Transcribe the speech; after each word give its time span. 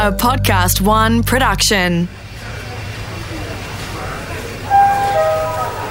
a 0.00 0.10
Podcast 0.10 0.80
One 0.80 1.22
production. 1.22 2.08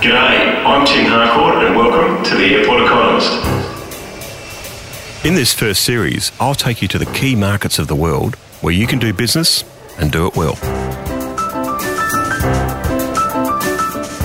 G'day, 0.01 0.65
I'm 0.65 0.83
Tim 0.83 1.05
Harcourt 1.05 1.63
and 1.63 1.75
welcome 1.75 2.23
to 2.23 2.35
the 2.35 2.55
Airport 2.55 2.81
Economist. 2.81 3.31
In 5.23 5.35
this 5.35 5.53
first 5.53 5.83
series, 5.83 6.31
I'll 6.39 6.55
take 6.55 6.81
you 6.81 6.87
to 6.87 6.97
the 6.97 7.05
key 7.05 7.35
markets 7.35 7.77
of 7.77 7.87
the 7.87 7.95
world 7.95 8.33
where 8.61 8.73
you 8.73 8.87
can 8.87 8.97
do 8.97 9.13
business 9.13 9.63
and 9.99 10.11
do 10.11 10.25
it 10.25 10.35
well. 10.35 10.57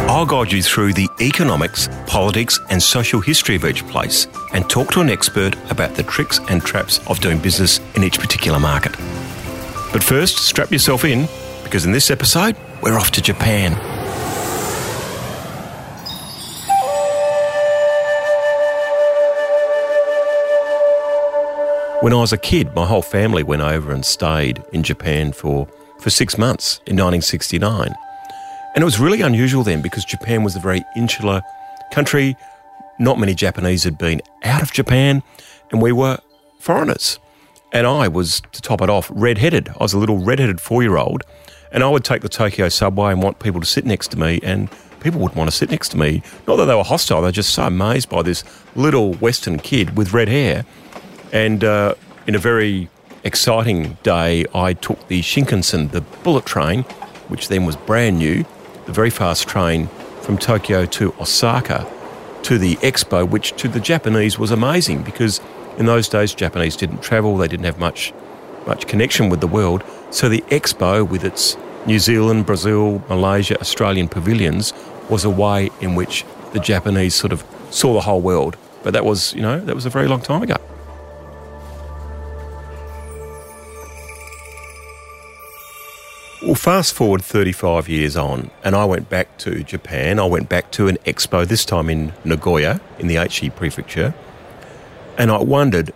I'll 0.08 0.24
guide 0.24 0.50
you 0.50 0.62
through 0.62 0.94
the 0.94 1.10
economics, 1.20 1.90
politics, 2.06 2.58
and 2.70 2.82
social 2.82 3.20
history 3.20 3.56
of 3.56 3.66
each 3.66 3.86
place 3.88 4.28
and 4.54 4.66
talk 4.70 4.92
to 4.92 5.02
an 5.02 5.10
expert 5.10 5.56
about 5.70 5.94
the 5.94 6.04
tricks 6.04 6.40
and 6.48 6.62
traps 6.62 7.06
of 7.06 7.20
doing 7.20 7.38
business 7.38 7.80
in 7.96 8.02
each 8.02 8.18
particular 8.18 8.58
market. 8.58 8.96
But 9.94 10.03
first, 10.03 10.39
strap 10.39 10.72
yourself 10.72 11.04
in 11.04 11.29
because 11.62 11.86
in 11.86 11.93
this 11.93 12.11
episode, 12.11 12.57
we're 12.82 12.98
off 12.98 13.12
to 13.12 13.22
Japan. 13.22 13.75
When 22.03 22.12
I 22.12 22.17
was 22.17 22.32
a 22.32 22.36
kid, 22.36 22.75
my 22.75 22.84
whole 22.84 23.03
family 23.03 23.44
went 23.44 23.62
over 23.62 23.93
and 23.93 24.04
stayed 24.04 24.64
in 24.72 24.82
Japan 24.82 25.32
for, 25.32 25.68
for 26.00 26.11
six 26.11 26.36
months 26.36 26.79
in 26.86 26.96
1969. 26.96 27.95
And 28.75 28.82
it 28.82 28.84
was 28.84 28.98
really 28.98 29.20
unusual 29.20 29.62
then 29.62 29.81
because 29.81 30.04
Japan 30.04 30.42
was 30.42 30.56
a 30.56 30.61
very 30.61 30.82
insular 30.96 31.40
country. 31.92 32.36
Not 32.98 33.20
many 33.20 33.33
Japanese 33.33 33.84
had 33.84 33.97
been 33.97 34.22
out 34.42 34.61
of 34.61 34.72
Japan, 34.72 35.22
and 35.70 35.81
we 35.81 35.92
were 35.92 36.19
foreigners. 36.58 37.20
And 37.74 37.86
I 37.86 38.08
was, 38.08 38.41
to 38.52 38.62
top 38.62 38.80
it 38.80 38.88
off, 38.88 39.10
redheaded. 39.14 39.69
I 39.69 39.83
was 39.83 39.92
a 39.92 39.98
little 39.98 40.19
redheaded 40.19 40.60
four 40.60 40.83
year 40.83 40.97
old, 40.97 41.25
and 41.70 41.84
I 41.84 41.89
would 41.91 42.05
take 42.05 42.22
the 42.22 42.31
Tokyo 42.31 42.70
subway 42.70 43.12
and 43.12 43.22
want 43.22 43.39
people 43.41 43.61
to 43.61 43.66
sit 43.66 43.84
next 43.84 44.08
to 44.12 44.19
me, 44.19 44.41
and 44.42 44.70
people 45.00 45.20
wouldn't 45.20 45.36
want 45.36 45.50
to 45.50 45.56
sit 45.56 45.70
next 45.70 45.91
to 45.91 45.98
me. 45.98 46.22
Not 46.48 46.56
that 46.56 46.64
they 46.64 46.75
were 46.75 46.84
hostile, 46.84 47.20
they 47.20 47.28
were 47.28 47.33
just 47.33 47.50
so 47.50 47.64
amazed 47.64 48.08
by 48.08 48.22
this 48.22 48.42
little 48.75 49.12
Western 49.14 49.58
kid 49.58 49.98
with 49.98 50.14
red 50.14 50.28
hair 50.28 50.64
and 51.34 51.64
uh, 51.64 51.97
in 52.28 52.36
a 52.36 52.39
very 52.39 52.89
exciting 53.25 53.98
day, 54.05 54.47
I 54.55 54.72
took 54.72 55.09
the 55.09 55.20
Shinkansen, 55.20 55.91
the 55.91 56.00
bullet 56.00 56.47
train, 56.47 56.84
which 57.27 57.48
then 57.48 57.66
was 57.66 57.75
brand 57.75 58.19
new, 58.19 58.44
the 58.86 58.92
very 58.92 59.11
fast 59.11 59.48
train 59.48 59.88
from 60.20 60.38
Tokyo 60.38 60.86
to 60.86 61.12
Osaka 61.20 61.91
to 62.44 62.56
the 62.56 62.77
expo, 62.77 63.28
which 63.28 63.56
to 63.56 63.66
the 63.66 63.81
Japanese 63.81 64.38
was 64.38 64.53
amazing 64.53 65.03
because 65.03 65.41
in 65.78 65.86
those 65.86 66.08
days 66.08 66.34
Japanese 66.34 66.77
didn't 66.77 67.03
travel, 67.03 67.36
they 67.36 67.48
didn't 67.48 67.67
have 67.67 67.78
much 67.78 68.12
much 68.67 68.86
connection 68.86 69.28
with 69.28 69.41
the 69.41 69.47
world. 69.47 69.84
So 70.11 70.28
the 70.28 70.41
expo 70.42 71.06
with 71.06 71.25
its 71.25 71.56
New 71.86 71.98
Zealand, 71.98 72.47
Brazil, 72.47 73.03
Malaysia, 73.08 73.61
Australian 73.61 74.08
pavilions 74.08 74.72
was 75.11 75.25
a 75.25 75.31
way 75.31 75.70
in 75.81 75.94
which 75.94 76.25
the 76.53 76.61
Japanese 76.61 77.14
sort 77.14 77.33
of 77.33 77.44
saw 77.70 77.92
the 77.92 78.00
whole 78.00 78.20
world. 78.20 78.56
But 78.83 78.92
that 78.94 79.05
was, 79.05 79.34
you 79.34 79.42
know, 79.42 79.61
that 79.61 79.75
was 79.75 79.86
a 79.86 79.91
very 79.91 80.08
long 80.08 80.20
time 80.20 80.42
ago. 80.42 80.56
Well, 86.42 86.55
fast 86.55 86.92
forward 86.92 87.22
35 87.22 87.88
years 87.88 88.16
on, 88.16 88.50
and 88.62 88.77
I 88.77 88.84
went 88.84 89.09
back 89.09 89.38
to 89.38 89.64
Japan. 89.64 90.19
I 90.19 90.27
went 90.27 90.50
back 90.50 90.70
to 90.72 90.88
an 90.88 90.98
expo, 91.06 91.47
this 91.47 91.64
time 91.64 91.88
in 91.88 92.12
Nagoya, 92.22 92.81
in 92.98 93.06
the 93.06 93.14
Aichi 93.14 93.55
prefecture. 93.55 94.12
And 95.17 95.31
I 95.31 95.39
wondered, 95.39 95.93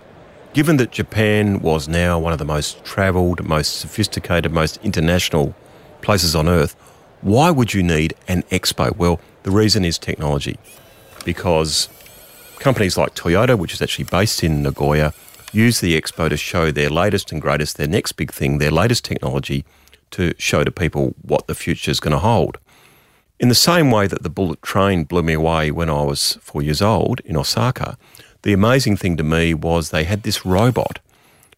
given 0.52 0.76
that 0.76 0.92
Japan 0.92 1.60
was 1.60 1.88
now 1.88 2.20
one 2.20 2.32
of 2.32 2.38
the 2.38 2.44
most 2.44 2.84
travelled, 2.84 3.44
most 3.44 3.80
sophisticated, 3.80 4.52
most 4.52 4.78
international 4.84 5.56
places 6.02 6.36
on 6.36 6.48
earth, 6.48 6.76
why 7.20 7.50
would 7.50 7.74
you 7.74 7.82
need 7.82 8.14
an 8.28 8.42
expo? 8.44 8.96
Well, 8.96 9.20
the 9.42 9.50
reason 9.50 9.84
is 9.84 9.98
technology. 9.98 10.56
Because 11.24 11.88
companies 12.60 12.96
like 12.96 13.16
Toyota, 13.16 13.58
which 13.58 13.72
is 13.72 13.82
actually 13.82 14.04
based 14.04 14.44
in 14.44 14.62
Nagoya, 14.62 15.12
use 15.52 15.80
the 15.80 16.00
expo 16.00 16.28
to 16.28 16.36
show 16.36 16.70
their 16.70 16.88
latest 16.88 17.32
and 17.32 17.42
greatest, 17.42 17.76
their 17.76 17.88
next 17.88 18.12
big 18.12 18.32
thing, 18.32 18.58
their 18.58 18.70
latest 18.70 19.04
technology 19.04 19.64
to 20.12 20.32
show 20.38 20.62
to 20.62 20.70
people 20.70 21.16
what 21.22 21.48
the 21.48 21.54
future 21.56 21.90
is 21.90 21.98
going 21.98 22.12
to 22.12 22.18
hold. 22.18 22.58
In 23.40 23.48
the 23.48 23.54
same 23.54 23.90
way 23.90 24.06
that 24.06 24.22
the 24.22 24.30
bullet 24.30 24.62
train 24.62 25.04
blew 25.04 25.22
me 25.22 25.32
away 25.32 25.70
when 25.70 25.90
I 25.90 26.02
was 26.02 26.38
four 26.40 26.62
years 26.62 26.82
old 26.82 27.20
in 27.20 27.36
Osaka, 27.36 27.96
the 28.42 28.52
amazing 28.52 28.96
thing 28.96 29.16
to 29.16 29.22
me 29.22 29.54
was 29.54 29.90
they 29.90 30.04
had 30.04 30.22
this 30.22 30.44
robot 30.44 31.00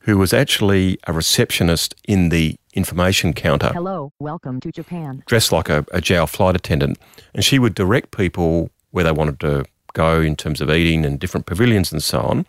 who 0.01 0.17
was 0.17 0.33
actually 0.33 0.99
a 1.07 1.13
receptionist 1.13 1.95
in 2.09 2.31
the 2.31 2.57
information 2.73 3.35
counter. 3.35 3.71
Hello, 3.75 4.13
welcome 4.19 4.61
to 4.61 4.73
Japan. 4.73 5.23
Dressed 5.27 5.53
like 5.53 5.69
a, 5.69 5.85
a 5.93 6.01
JAL 6.01 6.27
flight 6.27 6.57
attendant. 6.57 6.99
And 7.35 7.45
she 7.45 7.59
would 7.59 7.75
direct 7.75 8.17
people 8.17 8.71
where 8.93 9.05
they 9.05 9.13
wanted 9.13 9.41
to 9.41 9.65
go 9.93 10.21
in 10.21 10.37
terms 10.37 10.61
of 10.61 10.71
eating 10.71 11.05
and 11.05 11.19
different 11.19 11.47
pavilions 11.47 11.93
and 11.93 12.03
so 12.03 12.21
on. 12.21 12.47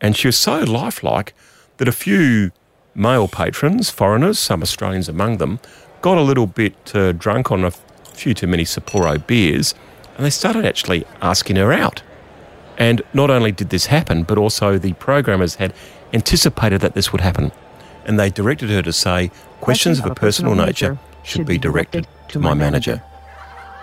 And 0.00 0.16
she 0.16 0.28
was 0.28 0.36
so 0.36 0.60
lifelike 0.60 1.32
that 1.78 1.88
a 1.88 1.92
few 1.92 2.50
male 2.94 3.28
patrons, 3.28 3.88
foreigners, 3.88 4.38
some 4.38 4.62
Australians 4.62 5.08
among 5.08 5.38
them, 5.38 5.60
got 6.02 6.18
a 6.18 6.22
little 6.22 6.46
bit 6.46 6.94
uh, 6.94 7.12
drunk 7.12 7.50
on 7.50 7.64
a 7.64 7.70
few 7.70 8.34
too 8.34 8.46
many 8.46 8.64
Sapporo 8.64 9.24
beers, 9.26 9.74
and 10.16 10.26
they 10.26 10.30
started 10.30 10.66
actually 10.66 11.06
asking 11.22 11.56
her 11.56 11.72
out. 11.72 12.02
And 12.78 13.02
not 13.12 13.30
only 13.30 13.52
did 13.52 13.70
this 13.70 13.86
happen, 13.86 14.22
but 14.22 14.38
also 14.38 14.78
the 14.78 14.94
programmers 14.94 15.56
had 15.56 15.74
anticipated 16.12 16.80
that 16.80 16.94
this 16.94 17.12
would 17.12 17.20
happen. 17.20 17.52
And 18.04 18.18
they 18.18 18.30
directed 18.30 18.70
her 18.70 18.82
to 18.82 18.92
say, 18.92 19.30
questions 19.60 19.98
of 19.98 20.06
a 20.06 20.14
personal 20.14 20.54
nature 20.54 20.98
should 21.22 21.46
be 21.46 21.58
directed 21.58 22.06
to 22.28 22.38
my 22.38 22.54
manager. 22.54 23.02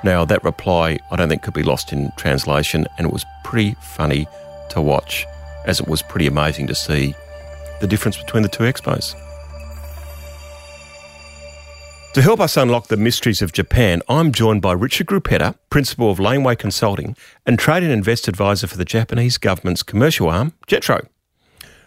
Now, 0.04 0.26
that 0.26 0.44
reply, 0.44 0.98
I 1.12 1.16
don't 1.16 1.30
think 1.30 1.42
could 1.42 1.54
be 1.54 1.64
lost 1.64 1.92
in 1.92 2.12
translation, 2.18 2.88
and 2.98 3.08
it 3.08 3.14
was 3.14 3.26
pretty 3.44 3.76
funny 3.82 4.28
to 4.70 4.82
watch, 4.82 5.26
as 5.66 5.80
it 5.80 5.88
was 5.88 6.02
pretty 6.02 6.28
amazing 6.28 6.68
to 6.68 6.76
see 6.76 7.16
the 7.82 7.88
difference 7.88 8.18
between 8.18 8.44
the 8.44 8.50
two 8.50 8.64
expos. 8.64 9.16
To 12.20 12.24
help 12.24 12.42
us 12.42 12.58
unlock 12.58 12.88
the 12.88 12.98
mysteries 12.98 13.42
of 13.42 13.54
Japan, 13.54 14.02
I'm 14.10 14.34
joined 14.34 14.62
by 14.62 14.74
Richard 14.74 15.08
Gruppetta, 15.08 15.56
Principal 15.70 16.12
of 16.12 16.20
Laneway 16.20 16.58
Consulting 16.58 17.16
and 17.46 17.58
Trade 17.58 17.82
and 17.82 17.94
Invest 17.94 18.28
Advisor 18.28 18.68
for 18.68 18.76
the 18.76 18.84
Japanese 18.84 19.38
government's 19.38 19.84
commercial 19.84 20.28
arm, 20.28 20.52
JETRO. 20.68 21.08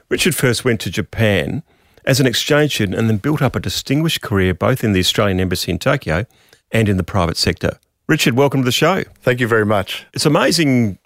Richard 0.09 0.35
first 0.35 0.65
went 0.65 0.81
to 0.81 0.91
Japan 0.91 1.63
as 2.07 2.19
an 2.19 2.27
exchange 2.27 2.77
student 2.77 2.99
and 2.99 3.11
then 3.11 3.19
built 3.19 3.43
up 3.43 3.55
a 3.55 3.61
distinguished 3.61 4.23
career 4.23 4.55
both 4.55 4.83
in 4.83 4.95
the 4.95 5.01
Australian 5.01 5.39
Embassy 5.39 5.71
in 5.71 5.79
Tokyo 5.79 6.25
and 6.71 6.89
in 6.89 6.97
the 6.97 7.05
private 7.05 7.37
sector. 7.37 7.79
Richard, 8.09 8.33
welcome 8.33 8.63
to 8.63 8.65
the 8.65 8.73
show. 8.73 9.03
Thank 9.21 9.39
you 9.39 9.47
very 9.47 9.67
much. 9.67 10.07
It's 10.15 10.25
amazing 10.25 10.97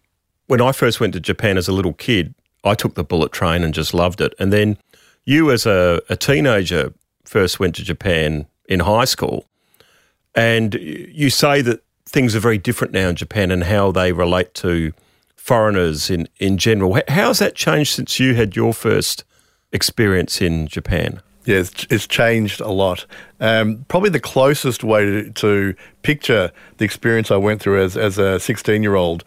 when 0.47 0.61
I 0.61 0.71
first 0.71 1.01
went 1.01 1.15
to 1.15 1.21
Japan 1.21 1.59
as 1.59 1.67
a 1.67 1.73
little 1.73 1.95
kid, 1.95 2.33
I 2.63 2.77
took 2.77 2.95
the 2.95 3.03
bullet 3.03 3.33
train 3.33 3.65
and 3.65 3.75
just 3.75 3.93
loved 3.93 4.21
it. 4.21 4.37
And 4.39 4.53
then 4.53 4.79
you, 5.25 5.51
as 5.51 5.67
a, 5.67 6.01
a 6.09 6.15
teenager, 6.15 6.95
first 7.25 7.59
went 7.59 7.75
to 7.75 7.83
Japan 7.83 8.47
in 8.69 8.81
high 8.81 9.05
school. 9.05 9.47
And 10.35 10.75
you 10.75 11.31
say 11.31 11.63
that 11.63 11.83
things 12.05 12.37
are 12.37 12.41
very 12.41 12.59
different 12.59 12.93
now 12.93 13.09
in 13.09 13.17
Japan 13.17 13.51
and 13.51 13.65
how 13.65 13.91
they 13.91 14.13
relate 14.13 14.55
to 14.55 14.93
foreigners 15.37 16.11
in, 16.11 16.29
in 16.39 16.59
general. 16.59 16.95
How 17.09 17.29
has 17.29 17.39
that 17.39 17.55
changed 17.55 17.95
since 17.95 18.21
you 18.21 18.35
had 18.35 18.57
your 18.57 18.75
first 18.75 19.25
experience 19.73 20.41
in 20.41 20.67
Japan? 20.67 21.21
Yeah, 21.45 21.59
it's, 21.59 22.09
changed 22.09 22.61
a 22.61 22.71
lot. 22.71 23.07
Um, 23.39 23.85
probably 23.87 24.11
the 24.11 24.19
closest 24.19 24.83
way 24.83 25.05
to, 25.05 25.31
to 25.31 25.75
picture 26.03 26.51
the 26.79 26.85
experience 26.85 27.31
I 27.31 27.37
went 27.37 27.63
through 27.63 27.81
as, 27.85 27.97
as 27.97 28.19
a 28.19 28.41
16 28.41 28.83
year 28.83 28.97
old 28.97 29.23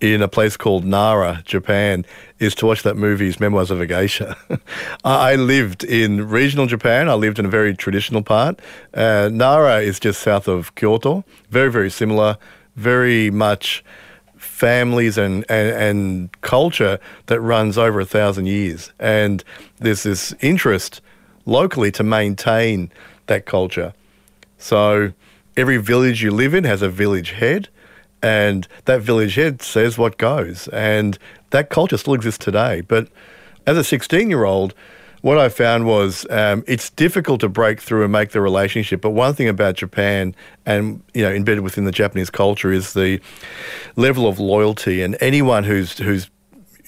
in 0.00 0.22
a 0.22 0.28
place 0.28 0.56
called 0.56 0.84
Nara, 0.84 1.42
Japan, 1.44 2.04
is 2.38 2.54
to 2.56 2.66
watch 2.66 2.82
that 2.84 2.96
movie's 2.96 3.40
Memoirs 3.40 3.70
of 3.70 3.80
a 3.80 3.86
Geisha. 3.86 4.36
I 5.04 5.34
lived 5.34 5.82
in 5.82 6.28
regional 6.28 6.66
Japan. 6.66 7.08
I 7.08 7.14
lived 7.14 7.38
in 7.38 7.46
a 7.46 7.48
very 7.48 7.74
traditional 7.74 8.22
part. 8.22 8.60
Uh, 8.94 9.28
Nara 9.32 9.80
is 9.80 9.98
just 9.98 10.20
south 10.20 10.46
of 10.46 10.74
Kyoto. 10.74 11.24
Very, 11.50 11.70
very 11.70 11.90
similar. 11.90 12.38
Very 12.76 13.30
much 13.30 13.84
families 14.36 15.18
and, 15.18 15.44
and, 15.48 15.70
and 15.70 16.40
culture 16.42 17.00
that 17.26 17.40
runs 17.40 17.76
over 17.76 18.00
a 18.00 18.04
thousand 18.04 18.46
years. 18.46 18.92
And 18.98 19.42
there's 19.78 20.04
this 20.04 20.32
interest 20.40 21.00
locally 21.44 21.90
to 21.92 22.04
maintain 22.04 22.92
that 23.26 23.46
culture. 23.46 23.94
So 24.58 25.12
every 25.56 25.78
village 25.78 26.22
you 26.22 26.30
live 26.30 26.54
in 26.54 26.64
has 26.64 26.82
a 26.82 26.88
village 26.88 27.32
head 27.32 27.68
and 28.22 28.66
that 28.84 29.00
village 29.00 29.34
head 29.34 29.62
says 29.62 29.98
what 29.98 30.18
goes. 30.18 30.68
And 30.68 31.18
that 31.50 31.70
culture 31.70 31.96
still 31.96 32.14
exists 32.14 32.44
today. 32.44 32.80
But 32.82 33.08
as 33.66 33.76
a 33.76 33.84
16 33.84 34.30
year 34.30 34.44
old, 34.44 34.74
what 35.22 35.38
I 35.38 35.48
found 35.48 35.84
was 35.84 36.26
um, 36.30 36.64
it's 36.66 36.90
difficult 36.90 37.40
to 37.40 37.48
break 37.48 37.80
through 37.80 38.04
and 38.04 38.12
make 38.12 38.30
the 38.30 38.40
relationship. 38.40 39.00
But 39.00 39.10
one 39.10 39.34
thing 39.34 39.48
about 39.48 39.74
Japan 39.74 40.34
and 40.64 41.02
you 41.14 41.22
know 41.22 41.32
embedded 41.32 41.64
within 41.64 41.84
the 41.84 41.92
Japanese 41.92 42.30
culture 42.30 42.72
is 42.72 42.94
the 42.94 43.20
level 43.96 44.28
of 44.28 44.38
loyalty. 44.38 45.02
And 45.02 45.16
anyone 45.20 45.64
who's 45.64 45.98
who's 45.98 46.30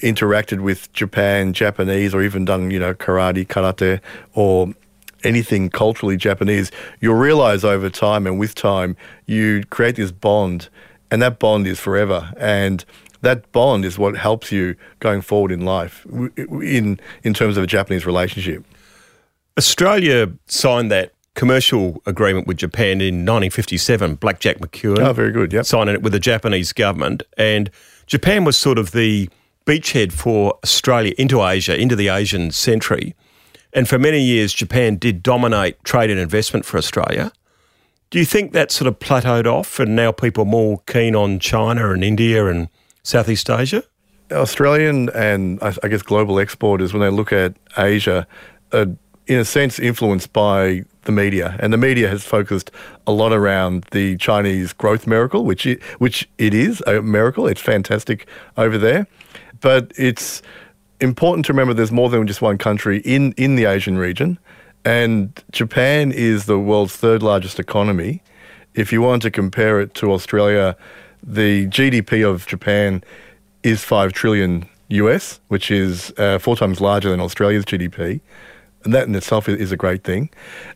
interacted 0.01 0.61
with 0.61 0.93
Japan, 0.93 1.53
Japanese, 1.53 2.15
or 2.15 2.23
even 2.23 2.45
done 2.45 2.71
you 2.71 2.79
know 2.79 2.95
karate, 2.95 3.47
karate, 3.47 4.01
or 4.35 4.73
anything 5.25 5.69
culturally 5.69 6.17
Japanese, 6.17 6.71
you'll 7.01 7.15
realize 7.15 7.65
over 7.65 7.91
time 7.91 8.27
and 8.27 8.39
with 8.39 8.55
time, 8.55 8.97
you 9.27 9.65
create 9.71 9.97
this 9.97 10.13
bond, 10.13 10.69
and 11.11 11.21
that 11.23 11.39
bond 11.39 11.67
is 11.67 11.79
forever. 11.79 12.33
And 12.37 12.85
that 13.23 13.51
bond 13.53 13.85
is 13.85 13.99
what 13.99 14.17
helps 14.17 14.51
you 14.51 14.77
going 14.99 15.21
forward 15.21 15.53
in 15.53 15.65
life 15.65 16.07
in, 16.07 16.99
in 17.23 17.35
terms 17.35 17.57
of 17.57 17.65
a 17.65 17.67
Japanese 17.67 18.07
relationship. 18.07 18.65
Australia 19.59 20.33
signed 20.47 20.91
that 20.91 21.13
commercial 21.35 22.03
agreement 22.07 22.47
with 22.47 22.57
Japan 22.57 23.01
in 23.01 23.27
1957. 23.27 24.17
Blackjack 24.17 24.59
McEwen. 24.59 24.99
Oh, 24.99 25.13
very 25.13 25.33
good, 25.33 25.53
yeah. 25.53 25.63
Signing 25.63 25.95
it 25.95 26.03
with 26.03 26.13
the 26.13 26.21
Japanese 26.21 26.73
government. 26.73 27.23
And 27.37 27.71
Japan 28.07 28.45
was 28.45 28.57
sort 28.57 28.79
of 28.79 28.93
the 28.93 29.29
beachhead 29.67 30.13
for 30.13 30.59
Australia 30.65 31.15
into 31.19 31.45
Asia, 31.45 31.79
into 31.79 31.95
the 31.95 32.09
Asian 32.09 32.51
century. 32.51 33.15
And 33.73 33.89
for 33.89 33.99
many 33.99 34.21
years, 34.21 34.53
Japan 34.53 34.97
did 34.97 35.23
dominate 35.23 35.83
trade 35.85 36.11
and 36.11 36.19
investment 36.19 36.65
for 36.65 36.77
Australia. 36.77 37.33
Do 38.11 38.19
you 38.19 38.25
think 38.25 38.53
that 38.53 38.73
sort 38.73 38.89
of 38.89 38.99
plateaued 38.99 39.47
off 39.47 39.79
and 39.79 39.95
now 39.95 40.11
people 40.11 40.43
are 40.43 40.47
more 40.47 40.83
keen 40.89 41.15
on 41.15 41.39
China 41.39 41.93
and 41.93 42.03
India 42.03 42.47
and 42.47 42.69
Southeast 43.05 43.49
Asia? 43.49 43.85
Australian 44.33 45.11
and 45.11 45.63
I 45.63 45.89
guess 45.89 46.03
global 46.03 46.41
exporters, 46.41 46.93
when 46.93 47.03
they 47.03 47.09
look 47.09 47.33
at 47.33 47.55
Asia, 47.79 48.27
are 48.73 48.87
in 49.29 49.39
a 49.39 49.45
sense 49.45 49.79
influenced 49.79 50.33
by 50.33 50.83
the 51.03 51.13
media, 51.13 51.57
and 51.61 51.73
the 51.73 51.77
media 51.77 52.09
has 52.09 52.25
focused 52.25 52.73
a 53.07 53.13
lot 53.13 53.33
around 53.33 53.85
the 53.93 54.17
Chinese 54.17 54.73
growth 54.73 55.07
miracle, 55.07 55.45
which 55.45 55.65
it, 55.65 55.81
which 55.99 56.29
it 56.37 56.53
is 56.53 56.83
a 56.89 57.01
miracle. 57.01 57.47
It's 57.47 57.61
fantastic 57.61 58.27
over 58.57 58.77
there, 58.77 59.07
but 59.61 59.93
it's 59.97 60.43
important 61.01 61.47
to 61.47 61.53
remember 61.53 61.75
there's 61.75 61.93
more 61.93 62.11
than 62.11 62.27
just 62.27 62.43
one 62.43 62.59
country 62.59 62.99
in 63.05 63.33
in 63.33 63.55
the 63.55 63.67
Asian 63.67 63.99
region, 63.99 64.39
and 64.85 65.43
Japan 65.53 66.13
is 66.13 66.47
the 66.47 66.59
world's 66.59 66.97
third 66.97 67.23
largest 67.23 67.59
economy. 67.59 68.23
If 68.75 68.93
you 68.93 69.03
want 69.03 69.23
to 69.23 69.31
compare 69.31 69.81
it 69.81 69.95
to 69.95 70.13
Australia, 70.13 70.77
the 71.23 71.67
GDP 71.67 72.29
of 72.29 72.47
Japan 72.47 73.03
is 73.63 73.85
5 73.85 74.13
trillion 74.13 74.69
US, 74.89 75.41
which 75.49 75.71
is 75.71 76.13
uh, 76.17 76.39
four 76.39 76.57
times 76.57 76.81
larger 76.81 77.11
than 77.11 77.21
Australia's 77.21 77.65
GDP. 77.65 78.21
And 78.83 78.95
that 78.95 79.07
in 79.07 79.15
itself 79.15 79.47
is, 79.49 79.73
a 79.73 79.77
great 79.77 80.05
thing. 80.05 80.31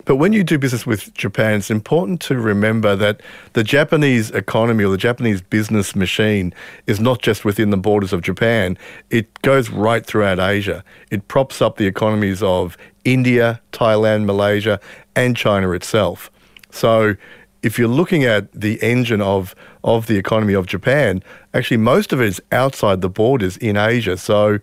But 0.04 0.16
when 0.16 0.34
you 0.34 0.44
do 0.44 0.58
business 0.58 0.84
with 0.84 1.14
Japan, 1.14 1.54
it's 1.54 1.70
important 1.70 2.20
to 2.22 2.38
remember 2.38 2.94
that 2.96 3.22
the 3.54 3.64
Japanese 3.64 4.30
economy 4.32 4.84
or 4.84 4.90
the 4.90 4.98
Japanese 4.98 5.40
business 5.40 5.96
machine 5.96 6.52
is 6.86 7.00
not 7.00 7.22
just 7.22 7.46
within 7.46 7.70
the 7.70 7.78
borders 7.78 8.12
of 8.12 8.20
Japan, 8.20 8.76
it 9.08 9.40
goes 9.40 9.70
right 9.70 10.04
throughout 10.04 10.38
Asia. 10.38 10.84
It 11.10 11.28
props 11.28 11.62
up 11.62 11.78
the 11.78 11.86
economies 11.86 12.42
of 12.42 12.76
India, 13.04 13.60
Thailand, 13.72 14.26
Malaysia, 14.26 14.80
and 15.16 15.34
China 15.34 15.70
itself. 15.70 16.30
So 16.70 17.16
if 17.62 17.78
you're 17.78 17.88
looking 17.88 18.24
at 18.24 18.52
the 18.52 18.82
engine 18.82 19.22
of, 19.22 19.54
of 19.82 20.06
the 20.06 20.18
economy 20.18 20.52
of 20.52 20.66
Japan, 20.66 21.22
actually 21.54 21.78
most 21.78 22.12
of 22.12 22.20
it 22.20 22.28
is 22.28 22.42
outside 22.52 23.00
the 23.00 23.08
borders 23.08 23.56
in 23.56 23.78
Asia. 23.78 24.18
So 24.18 24.58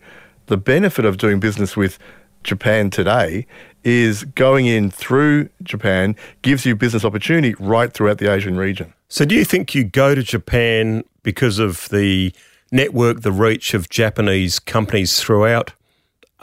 the 0.46 0.58
benefit 0.58 1.06
of 1.06 1.18
doing 1.18 1.40
business 1.40 1.76
with 1.76 1.98
Japan 2.44 2.90
today 2.90 3.46
is 3.84 4.24
going 4.24 4.68
in 4.68 4.92
through 4.92 5.50
Japan 5.64 6.16
gives 6.42 6.66
you 6.66 6.76
business 6.76 7.04
opportunity 7.04 7.56
right 7.60 7.92
throughout 7.92 8.20
the 8.20 8.32
Asian 8.32 8.58
region. 8.58 8.94
So, 9.10 9.26
do 9.26 9.36
you 9.36 9.46
think 9.46 9.74
you 9.76 9.84
go 9.84 10.16
to 10.16 10.24
Japan 10.24 11.04
because 11.24 11.60
of 11.60 11.90
the 11.90 12.34
network, 12.72 13.22
the 13.22 13.32
reach 13.32 13.74
of 13.74 13.90
Japanese 13.90 14.60
companies 14.60 15.20
throughout 15.20 15.74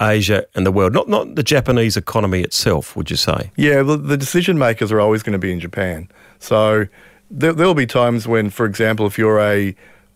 Asia 0.01 0.47
and 0.55 0.67
the 0.67 0.73
world? 0.73 0.93
Not 0.93 1.09
not 1.09 1.35
the 1.37 1.43
Japanese 1.43 1.97
economy 1.97 2.43
itself, 2.43 2.97
would 2.97 3.11
you 3.11 3.17
say? 3.17 3.51
Yeah, 3.57 3.83
the, 3.83 3.97
the 3.97 4.17
decision 4.17 4.59
makers 4.59 4.93
are 4.93 5.01
always 5.01 5.23
going 5.23 5.33
to 5.33 5.39
be 5.39 5.53
in 5.53 5.61
Japan. 5.61 6.09
So 6.41 6.87
there, 7.31 7.53
there'll 7.53 7.75
be 7.75 7.87
times 7.87 8.27
when, 8.27 8.51
for 8.51 8.67
example, 8.67 9.07
if 9.07 9.19
you're 9.19 9.41
a 9.41 9.75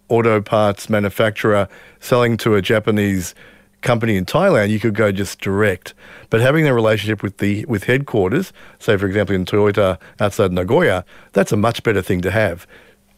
auto 0.09 0.43
parts 0.43 0.91
manufacturer 0.91 1.69
selling 2.01 2.37
to 2.37 2.55
a 2.55 2.63
Japanese 2.63 3.35
company 3.83 4.17
in 4.17 4.25
Thailand, 4.25 4.71
you 4.71 4.81
could 4.81 4.95
go 4.95 5.13
just 5.13 5.41
direct. 5.41 5.95
But 6.31 6.41
having 6.41 6.67
a 6.67 6.75
relationship 6.75 7.23
with 7.23 7.39
the 7.39 7.65
with 7.67 7.85
headquarters, 7.85 8.53
say 8.79 8.97
for 8.97 9.07
example 9.07 9.35
in 9.35 9.45
Toyota 9.45 9.99
outside 10.21 10.53
Nagoya, 10.53 11.05
that's 11.33 11.53
a 11.53 11.57
much 11.57 11.83
better 11.83 12.03
thing 12.03 12.23
to 12.23 12.31
have. 12.31 12.67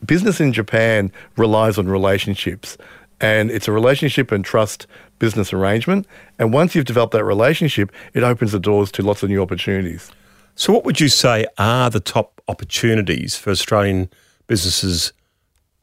Business 0.04 0.40
in 0.40 0.52
Japan 0.52 1.12
relies 1.36 1.78
on 1.78 1.86
relationships. 1.86 2.76
And 3.20 3.50
it's 3.50 3.68
a 3.68 3.72
relationship 3.72 4.32
and 4.32 4.44
trust 4.44 4.86
business 5.18 5.52
arrangement. 5.52 6.06
And 6.38 6.52
once 6.52 6.74
you've 6.74 6.84
developed 6.84 7.12
that 7.12 7.24
relationship, 7.24 7.92
it 8.12 8.22
opens 8.22 8.52
the 8.52 8.58
doors 8.58 8.90
to 8.92 9.02
lots 9.02 9.22
of 9.22 9.30
new 9.30 9.40
opportunities. 9.40 10.10
So, 10.56 10.72
what 10.72 10.84
would 10.84 11.00
you 11.00 11.08
say 11.08 11.46
are 11.58 11.90
the 11.90 12.00
top 12.00 12.40
opportunities 12.48 13.36
for 13.36 13.50
Australian 13.50 14.10
businesses 14.46 15.12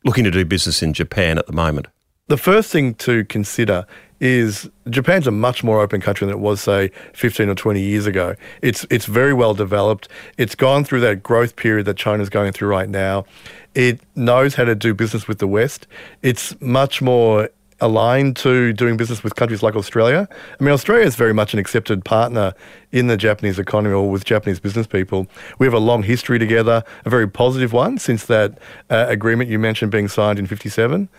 looking 0.06 0.24
to 0.24 0.32
do 0.32 0.46
business 0.46 0.84
in 0.84 0.94
Japan 0.94 1.38
at 1.38 1.48
the 1.48 1.54
moment? 1.54 1.88
The 2.28 2.38
first 2.38 2.72
thing 2.72 2.94
to 2.96 3.26
consider 3.26 3.86
is 4.22 4.70
Japan's 4.90 5.26
a 5.26 5.32
much 5.32 5.64
more 5.64 5.82
open 5.82 6.00
country 6.00 6.26
than 6.28 6.36
it 6.36 6.40
was, 6.40 6.62
say, 6.62 6.92
15 7.14 7.50
or 7.50 7.56
20 7.56 7.82
years 7.82 8.06
ago. 8.06 8.36
It's, 8.62 8.86
it's 8.92 9.08
very 9.08 9.34
well 9.34 9.56
developed. 9.56 10.08
It's 10.38 10.54
gone 10.54 10.86
through 10.86 11.02
that 11.02 11.24
growth 11.24 11.56
period 11.56 11.88
that 11.88 11.98
China's 11.98 12.30
going 12.30 12.54
through 12.54 12.70
right 12.70 12.88
now. 12.88 13.26
It 13.74 14.00
knows 14.16 14.54
how 14.54 14.64
to 14.64 14.76
do 14.76 14.94
business 14.94 15.28
with 15.28 15.40
the 15.40 15.48
West. 15.48 15.88
It's 16.22 16.60
much 16.62 17.02
more 17.02 17.50
aligned 17.82 18.36
to 18.36 18.74
doing 18.74 18.96
business 18.96 19.24
with 19.24 19.36
countries 19.36 19.64
like 19.64 19.76
Australia. 19.76 20.30
I 20.60 20.64
mean, 20.64 20.72
Australia 20.72 21.04
is 21.04 21.16
very 21.16 21.34
much 21.34 21.54
an 21.54 21.60
accepted 21.60 22.06
partner 22.06 22.54
in 22.92 23.08
the 23.08 23.18
Japanese 23.18 23.58
economy 23.58 23.96
or 23.96 24.08
with 24.08 24.24
Japanese 24.24 24.60
business 24.60 24.86
people. 24.86 25.26
We 25.58 25.66
have 25.66 25.74
a 25.74 25.80
long 25.80 26.04
history 26.04 26.38
together, 26.38 26.84
a 27.06 27.10
very 27.10 27.28
positive 27.28 27.74
one 27.74 27.98
since 27.98 28.28
that 28.28 28.60
uh, 28.92 29.06
agreement 29.10 29.50
you 29.50 29.58
mentioned 29.58 29.92
being 29.92 30.08
signed 30.08 30.38
in 30.38 30.46
57. 30.46 31.10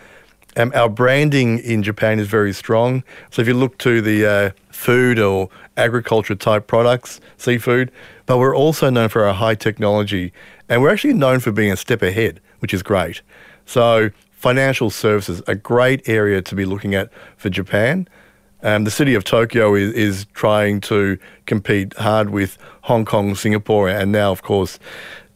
Um, 0.55 0.71
our 0.75 0.89
branding 0.89 1.59
in 1.59 1.81
Japan 1.81 2.19
is 2.19 2.27
very 2.27 2.53
strong. 2.53 3.03
So 3.31 3.41
if 3.41 3.47
you 3.47 3.53
look 3.53 3.77
to 3.79 4.01
the 4.01 4.25
uh, 4.25 4.51
food 4.69 5.19
or 5.19 5.49
agriculture 5.77 6.35
type 6.35 6.67
products, 6.67 7.19
seafood, 7.37 7.91
but 8.25 8.37
we're 8.37 8.55
also 8.55 8.89
known 8.89 9.09
for 9.09 9.25
our 9.25 9.33
high 9.33 9.55
technology, 9.55 10.31
and 10.69 10.81
we're 10.81 10.91
actually 10.91 11.13
known 11.13 11.39
for 11.39 11.51
being 11.51 11.71
a 11.71 11.77
step 11.77 12.01
ahead, 12.01 12.39
which 12.59 12.73
is 12.73 12.83
great. 12.83 13.21
So 13.65 14.11
financial 14.31 14.89
services, 14.89 15.41
a 15.47 15.55
great 15.55 16.07
area 16.07 16.41
to 16.41 16.55
be 16.55 16.65
looking 16.65 16.93
at 16.93 17.09
for 17.37 17.49
Japan. 17.49 18.07
Um, 18.61 18.83
the 18.83 18.91
city 18.91 19.15
of 19.15 19.23
Tokyo 19.23 19.75
is, 19.75 19.91
is 19.93 20.25
trying 20.33 20.81
to 20.81 21.17
compete 21.45 21.93
hard 21.97 22.29
with 22.29 22.57
Hong 22.83 23.05
Kong, 23.05 23.35
Singapore, 23.35 23.89
and 23.89 24.11
now, 24.11 24.31
of 24.31 24.41
course, 24.41 24.79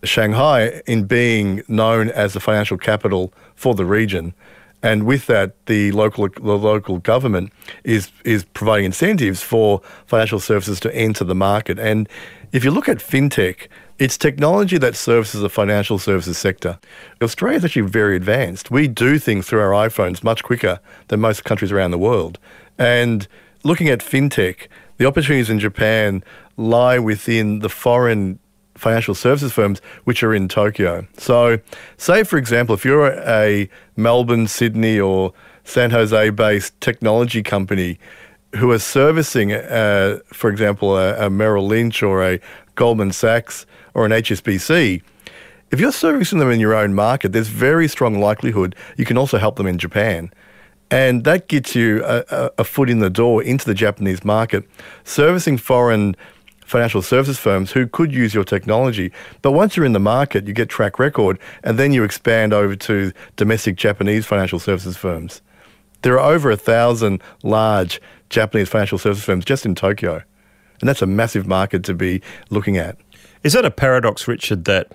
Shanghai 0.04 0.82
in 0.86 1.06
being 1.06 1.64
known 1.68 2.10
as 2.10 2.34
the 2.34 2.40
financial 2.40 2.78
capital 2.78 3.34
for 3.56 3.76
the 3.76 3.86
region. 3.86 4.34
And 4.84 5.04
with 5.04 5.26
that, 5.28 5.66
the 5.66 5.92
local 5.92 6.30
the 6.30 6.58
local 6.58 7.00
government 7.00 7.52
is 7.84 8.12
is 8.24 8.46
providing 8.46 8.86
incentives 8.86 9.42
for 9.42 9.82
financial 10.06 10.40
services 10.40 10.80
to 10.82 10.96
enter 10.96 11.24
the 11.24 11.36
market. 11.36 11.80
And 11.80 12.08
if 12.52 12.64
you 12.64 12.72
look 12.72 12.88
at 12.88 12.98
fintech, 12.98 13.68
it's 14.00 14.18
technology 14.18 14.78
that 14.78 14.96
services 14.96 15.42
the 15.42 15.50
financial 15.50 15.98
services 15.98 16.38
sector. 16.38 16.78
Australia 17.22 17.58
is 17.58 17.66
actually 17.66 17.90
very 17.90 18.16
advanced. 18.16 18.70
We 18.70 18.88
do 18.88 19.18
things 19.18 19.48
through 19.48 19.62
our 19.62 19.90
iPhones 19.90 20.24
much 20.24 20.44
quicker 20.44 20.80
than 21.08 21.20
most 21.20 21.44
countries 21.44 21.72
around 21.72 21.92
the 21.92 21.98
world. 21.98 22.38
And 22.78 23.28
looking 23.64 23.90
at 23.90 24.00
fintech, 24.00 24.68
the 24.98 25.08
opportunities 25.08 25.50
in 25.50 25.60
Japan 25.60 26.24
lie 26.58 27.00
within 27.00 27.60
the 27.60 27.70
foreign 27.70 28.40
financial 28.78 29.16
services 29.16 29.52
firms 29.52 29.82
which 30.04 30.24
are 30.24 30.34
in 30.34 30.48
Tokyo. 30.48 31.08
So, 31.18 31.60
say 31.98 32.24
for 32.24 32.38
example, 32.38 32.76
if 32.76 32.86
you're 32.86 33.12
a 33.28 33.70
Melbourne, 33.96 34.48
Sydney, 34.48 35.00
or 35.00 35.34
San 35.64 35.92
Jose 35.92 36.30
based 36.32 36.80
technology 36.80 37.44
company 37.44 38.00
who 38.56 38.72
are 38.72 38.80
servicing, 38.80 39.52
uh, 39.52 40.20
for 40.28 40.50
example, 40.50 40.98
a, 40.98 41.28
a 41.28 41.30
Merrill 41.30 41.68
Lynch 41.68 42.02
or 42.02 42.24
a 42.24 42.40
Goldman 42.76 43.12
Sachs 43.12 43.66
or 43.94 44.06
an 44.06 44.12
HSBC, 44.12 45.02
if 45.70 45.82
you're 45.82 45.92
servicing 45.92 46.40
them 46.40 46.50
in 46.50 46.60
your 46.60 46.74
own 46.74 46.94
market, 46.94 47.34
there's 47.34 47.50
very 47.50 47.88
strong 47.90 48.20
likelihood 48.20 48.76
you 48.96 49.04
can 49.04 49.18
also 49.18 49.38
help 49.38 49.58
them 49.58 49.68
in 49.68 49.78
Japan. 49.78 50.32
And 50.90 51.26
that 51.26 51.50
gets 51.50 51.76
you 51.76 52.04
a, 52.06 52.24
a, 52.30 52.52
a 52.60 52.64
foot 52.64 52.90
in 52.90 53.00
the 53.00 53.10
door 53.10 53.44
into 53.44 53.66
the 53.66 53.74
Japanese 53.74 54.24
market. 54.24 54.64
Servicing 55.04 55.58
foreign 55.58 56.16
financial 56.68 57.02
services 57.02 57.40
firms 57.40 57.72
who 57.72 57.88
could 57.88 58.14
use 58.14 58.34
your 58.34 58.44
technology. 58.44 59.12
But 59.42 59.54
once 59.54 59.76
you're 59.76 59.86
in 59.86 59.94
the 59.94 60.00
market, 60.00 60.48
you 60.48 60.54
get 60.54 60.68
track 60.68 61.00
record, 61.00 61.40
and 61.64 61.80
then 61.80 61.94
you 61.94 62.04
expand 62.04 62.54
over 62.54 62.76
to 62.76 63.14
domestic 63.38 63.78
Japanese 63.78 64.26
financial 64.26 64.60
services 64.60 64.98
firms. 64.98 65.42
There 66.02 66.20
are 66.20 66.34
over 66.34 66.52
a 66.52 66.58
thousand 66.58 67.24
large 67.42 68.02
Japanese 68.30 68.68
financial 68.68 68.98
services 68.98 69.24
firms 69.24 69.46
just 69.46 69.66
in 69.66 69.76
Tokyo. 69.76 70.22
And 70.82 70.88
that's 70.88 71.02
a 71.02 71.08
massive 71.08 71.48
market 71.48 71.84
to 71.86 71.94
be 71.94 72.22
looking 72.50 72.78
at. 72.78 72.98
Is 73.44 73.54
that 73.54 73.66
a 73.66 73.72
paradox, 73.72 74.28
Richard, 74.28 74.66
that 74.66 74.92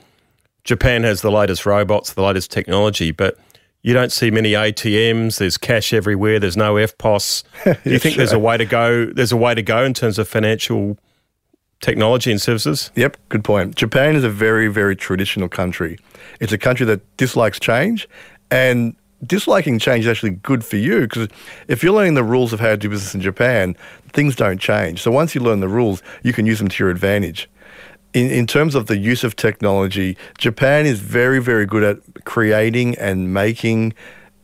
Japan 0.65 1.03
has 1.03 1.23
the 1.23 1.31
latest 1.31 1.65
robots, 1.65 2.13
the 2.13 2.23
latest 2.23 2.51
technology, 2.51 3.11
but 3.11 3.39
you 3.81 3.95
don't 3.95 4.13
see 4.13 4.31
many 4.31 4.53
ATMs. 4.53 5.39
There's 5.39 5.57
cash 5.57 5.93
everywhere. 5.93 6.39
There's 6.39 6.57
no 6.57 6.75
EFTPOS. 6.75 7.45
Do 7.83 7.91
you 7.91 7.99
think 7.99 8.17
there's 8.17 8.33
a 8.33 8.39
way 8.39 8.57
to 8.59 8.67
go? 8.67 9.07
There's 9.07 9.33
a 9.33 9.37
way 9.37 9.55
to 9.55 9.63
go 9.63 9.85
in 9.85 9.95
terms 9.95 10.19
of 10.19 10.29
financial 10.29 10.99
technology 11.83 12.31
and 12.31 12.41
services? 12.41 12.91
Yep, 12.97 13.19
good 13.29 13.45
point. 13.45 13.75
Japan 13.75 14.17
is 14.17 14.25
a 14.25 14.31
very, 14.31 14.69
very 14.69 14.97
traditional 14.97 15.49
country. 15.49 15.99
It's 16.41 16.53
a 16.53 16.59
country 16.59 16.87
that 16.87 17.17
dislikes 17.19 17.61
change, 17.61 18.09
and 18.51 18.97
disliking 19.27 19.79
change 19.79 20.05
is 20.05 20.11
actually 20.11 20.31
good 20.31 20.65
for 20.65 20.77
you 20.77 21.03
because 21.03 21.29
if 21.69 21.83
you're 21.83 21.93
learning 21.93 22.15
the 22.15 22.25
rules 22.25 22.53
of 22.53 22.61
how 22.61 22.71
to 22.71 22.77
do 22.77 22.89
business 22.89 23.15
in 23.15 23.21
Japan, 23.21 23.77
things 24.13 24.35
don't 24.35 24.59
change. 24.59 25.03
So 25.03 25.11
once 25.11 25.35
you 25.35 25.41
learn 25.41 25.61
the 25.61 25.69
rules, 25.69 26.03
you 26.23 26.33
can 26.33 26.47
use 26.47 26.59
them 26.59 26.69
to 26.69 26.83
your 26.83 26.91
advantage. 26.91 27.49
In, 28.15 28.31
in 28.31 28.47
terms 28.47 28.75
of 28.75 28.87
the 28.89 28.99
use 28.99 29.25
of 29.25 29.37
technology, 29.37 30.17
Japan 30.39 30.87
is 30.87 31.01
very, 31.01 31.41
very 31.41 31.67
good 31.67 31.83
at 31.83 32.25
creating 32.25 32.97
and 32.97 33.33
making 33.33 33.95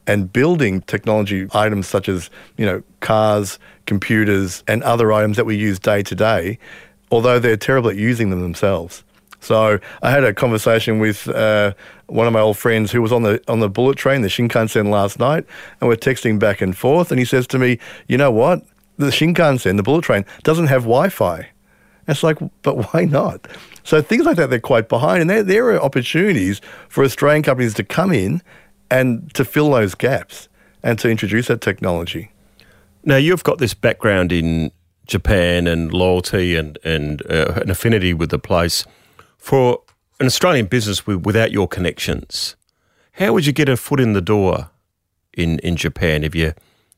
and 0.06 0.32
building 0.32 0.80
technology 0.82 1.46
items 1.52 1.86
such 1.86 2.08
as, 2.08 2.30
you 2.56 2.64
know, 2.64 2.82
cars, 3.00 3.58
computers, 3.84 4.64
and 4.66 4.82
other 4.82 5.12
items 5.12 5.36
that 5.36 5.44
we 5.44 5.54
use 5.54 5.78
day 5.78 6.02
to 6.02 6.14
day, 6.14 6.58
although 7.10 7.38
they're 7.38 7.56
terrible 7.56 7.90
at 7.90 7.96
using 7.96 8.30
them 8.30 8.40
themselves. 8.40 9.04
So 9.40 9.78
I 10.02 10.10
had 10.10 10.24
a 10.24 10.34
conversation 10.34 10.98
with 10.98 11.28
uh, 11.28 11.72
one 12.06 12.26
of 12.26 12.32
my 12.32 12.40
old 12.40 12.58
friends 12.58 12.90
who 12.90 13.00
was 13.00 13.12
on 13.12 13.22
the 13.22 13.40
on 13.48 13.60
the 13.60 13.68
bullet 13.68 13.96
train, 13.96 14.22
the 14.22 14.28
Shinkansen, 14.28 14.90
last 14.90 15.18
night, 15.18 15.44
and 15.80 15.88
we're 15.88 15.96
texting 15.96 16.38
back 16.38 16.60
and 16.60 16.76
forth. 16.76 17.10
And 17.10 17.18
he 17.18 17.24
says 17.24 17.46
to 17.48 17.58
me, 17.58 17.78
"You 18.08 18.18
know 18.18 18.30
what? 18.30 18.62
The 18.96 19.06
Shinkansen, 19.06 19.76
the 19.76 19.82
bullet 19.82 20.02
train, 20.02 20.24
doesn't 20.42 20.66
have 20.66 20.82
Wi-Fi." 20.82 21.36
And 21.38 22.14
it's 22.14 22.22
like, 22.22 22.38
but 22.62 22.92
why 22.92 23.04
not? 23.04 23.46
So 23.84 24.02
things 24.02 24.24
like 24.24 24.36
that, 24.36 24.50
they're 24.50 24.60
quite 24.60 24.88
behind, 24.88 25.20
and 25.20 25.30
there 25.30 25.42
there 25.42 25.70
are 25.70 25.80
opportunities 25.80 26.60
for 26.88 27.04
Australian 27.04 27.42
companies 27.42 27.74
to 27.74 27.84
come 27.84 28.12
in 28.12 28.42
and 28.90 29.32
to 29.34 29.44
fill 29.44 29.70
those 29.70 29.94
gaps 29.94 30.48
and 30.82 30.98
to 30.98 31.08
introduce 31.08 31.48
that 31.48 31.60
technology. 31.60 32.32
Now 33.04 33.16
you've 33.16 33.44
got 33.44 33.58
this 33.58 33.74
background 33.74 34.32
in 34.32 34.72
Japan 35.08 35.66
and 35.66 35.92
loyalty 35.92 36.54
and 36.54 36.78
and 36.84 37.22
uh, 37.28 37.54
an 37.56 37.70
affinity 37.70 38.14
with 38.14 38.30
the 38.30 38.38
place. 38.38 38.84
For 39.38 39.80
an 40.20 40.26
Australian 40.26 40.66
business 40.66 41.06
with, 41.06 41.24
without 41.24 41.50
your 41.50 41.66
connections, 41.66 42.56
how 43.12 43.32
would 43.32 43.46
you 43.46 43.52
get 43.52 43.68
a 43.68 43.76
foot 43.76 44.00
in 44.00 44.12
the 44.12 44.20
door 44.20 44.70
in, 45.32 45.58
in 45.60 45.76
Japan 45.76 46.22
if 46.22 46.34
you 46.34 46.54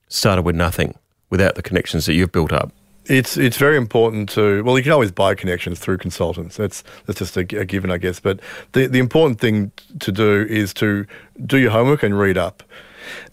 started 0.09 0.43
with 0.43 0.57
nothing, 0.57 0.95
without 1.31 1.55
the 1.55 1.62
connections 1.62 2.07
that 2.07 2.14
you've 2.14 2.33
built 2.33 2.52
up? 2.52 2.73
It's 3.07 3.37
it's 3.37 3.57
very 3.57 3.76
important 3.76 4.29
to 4.31 4.62
well 4.62 4.76
you 4.76 4.83
can 4.83 4.93
always 4.93 5.11
buy 5.11 5.35
connections 5.35 5.79
through 5.79 5.99
consultants 5.99 6.57
that's 6.57 6.85
that's 7.07 7.19
just 7.19 7.37
a, 7.37 7.40
a, 7.40 7.64
given 7.64 7.90
I 7.90 7.97
guess 7.97 8.21
but 8.21 8.40
the 8.73 8.87
the 8.87 8.99
important 8.99 9.40
thing 9.40 9.73
to 10.00 10.12
do 10.12 10.47
is 10.49 10.75
to 10.75 11.07
do 11.45 11.59
your 11.59 11.71
homework 11.71 12.02
and 12.02 12.17
read 12.17 12.37
up 12.37 12.62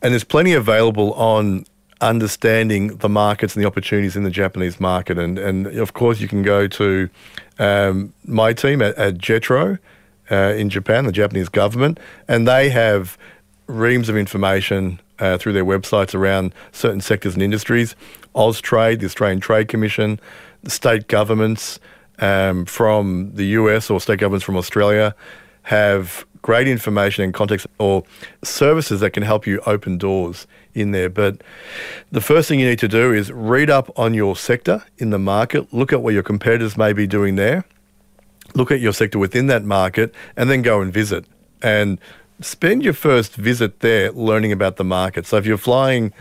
and 0.02 0.14
there's 0.14 0.24
plenty 0.24 0.54
available 0.54 1.14
on 1.14 1.66
understanding 2.02 2.98
the 2.98 3.10
markets 3.10 3.56
and 3.56 3.64
the 3.64 3.68
opportunities 3.68 4.16
in 4.16 4.24
the 4.24 4.30
Japanese 4.30 4.80
market 4.80 5.18
and 5.18 5.40
and 5.40 5.68
of 5.68 5.94
course 5.94 6.20
you 6.20 6.28
can 6.28 6.44
go 6.44 6.68
to 6.68 7.10
um, 7.58 8.14
my 8.26 8.54
team 8.54 8.82
at, 8.82 8.96
at 8.96 9.18
JETRO 9.18 9.80
uh, 10.30 10.36
in 10.36 10.70
Japan 10.70 11.06
the 11.06 11.12
Japanese 11.12 11.50
government 11.50 12.00
and 12.28 12.48
they 12.48 12.70
have 12.70 13.18
reams 13.68 14.10
of 14.10 14.18
information 14.18 15.00
uh, 15.20 15.38
through 15.38 15.54
their 15.54 15.66
websites 15.66 16.14
around 16.14 16.54
certain 16.72 17.02
sectors 17.02 17.34
and 17.34 17.44
industries. 17.44 17.96
Austrade, 18.36 19.00
the 19.00 19.06
Australian 19.06 19.40
Trade 19.40 19.68
Commission, 19.68 20.20
the 20.64 20.70
state 20.70 21.08
governments 21.08 21.80
um, 22.20 22.66
from 22.66 23.32
the 23.34 23.46
US 23.46 23.90
or 23.90 24.00
state 24.00 24.20
governments 24.20 24.46
from 24.46 24.58
Australia 24.58 25.16
have 25.64 26.26
great 26.48 26.66
information 26.66 27.26
and 27.26 27.34
context 27.34 27.68
or 27.78 28.06
services 28.42 29.02
that 29.02 29.12
can 29.12 29.22
help 29.22 29.46
you 29.46 29.60
open 29.66 29.98
doors 29.98 30.48
in 30.74 30.92
there. 30.92 31.10
But 31.10 31.42
the 32.10 32.22
first 32.22 32.48
thing 32.48 32.58
you 32.62 32.70
need 32.70 32.80
to 32.80 32.88
do 32.88 33.12
is 33.12 33.30
read 33.34 33.70
up 33.70 33.92
on 34.00 34.14
your 34.14 34.34
sector 34.34 34.82
in 34.98 35.10
the 35.10 35.20
market, 35.20 35.74
look 35.74 35.92
at 35.92 36.02
what 36.02 36.14
your 36.14 36.24
competitors 36.24 36.78
may 36.78 36.94
be 36.94 37.06
doing 37.06 37.36
there, 37.36 37.66
look 38.56 38.72
at 38.72 38.80
your 38.80 38.94
sector 38.94 39.20
within 39.20 39.48
that 39.48 39.66
market, 39.66 40.16
and 40.38 40.50
then 40.50 40.62
go 40.62 40.80
and 40.80 40.94
visit. 40.94 41.26
And 41.62 42.00
spend 42.40 42.82
your 42.82 42.94
first 42.94 43.36
visit 43.36 43.82
there 43.82 44.14
learning 44.14 44.54
about 44.54 44.78
the 44.78 44.86
market. 44.86 45.26
So 45.26 45.36
if 45.36 45.46
you're 45.46 45.58
flying 45.58 46.14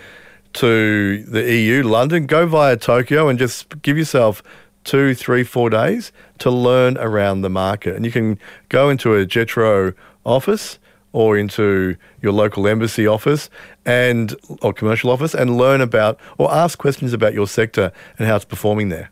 to 0.54 1.23
the 1.23 1.52
EU, 1.52 1.85
London, 1.85 2.26
go 2.26 2.49
via 2.49 2.76
Tokyo 2.76 3.28
and 3.28 3.38
just 3.38 3.80
give 3.80 3.97
yourself 3.97 4.42
two, 4.83 5.14
three, 5.14 5.45
four 5.45 5.71
days 5.71 6.11
to 6.38 6.50
learn 6.50 6.97
around 6.99 7.42
the 7.42 7.50
market. 7.50 7.95
And 7.95 8.04
you 8.04 8.11
can 8.11 8.40
go 8.68 8.88
into 8.88 9.14
a 9.14 9.25
JETRO 9.25 9.95
office 10.26 10.78
or 11.12 11.38
into 11.38 11.97
your 12.21 12.33
local 12.33 12.68
embassy 12.68 13.06
office 13.06 13.49
and 13.87 14.35
or 14.61 14.73
commercial 14.73 15.11
office 15.11 15.35
and 15.35 15.56
learn 15.56 15.80
about 15.80 16.21
or 16.37 16.52
ask 16.52 16.78
questions 16.78 17.14
about 17.14 17.33
your 17.33 17.47
sector 17.47 17.90
and 18.18 18.28
how 18.28 18.37
it's 18.37 18.45
performing 18.45 18.90
there. 18.90 19.11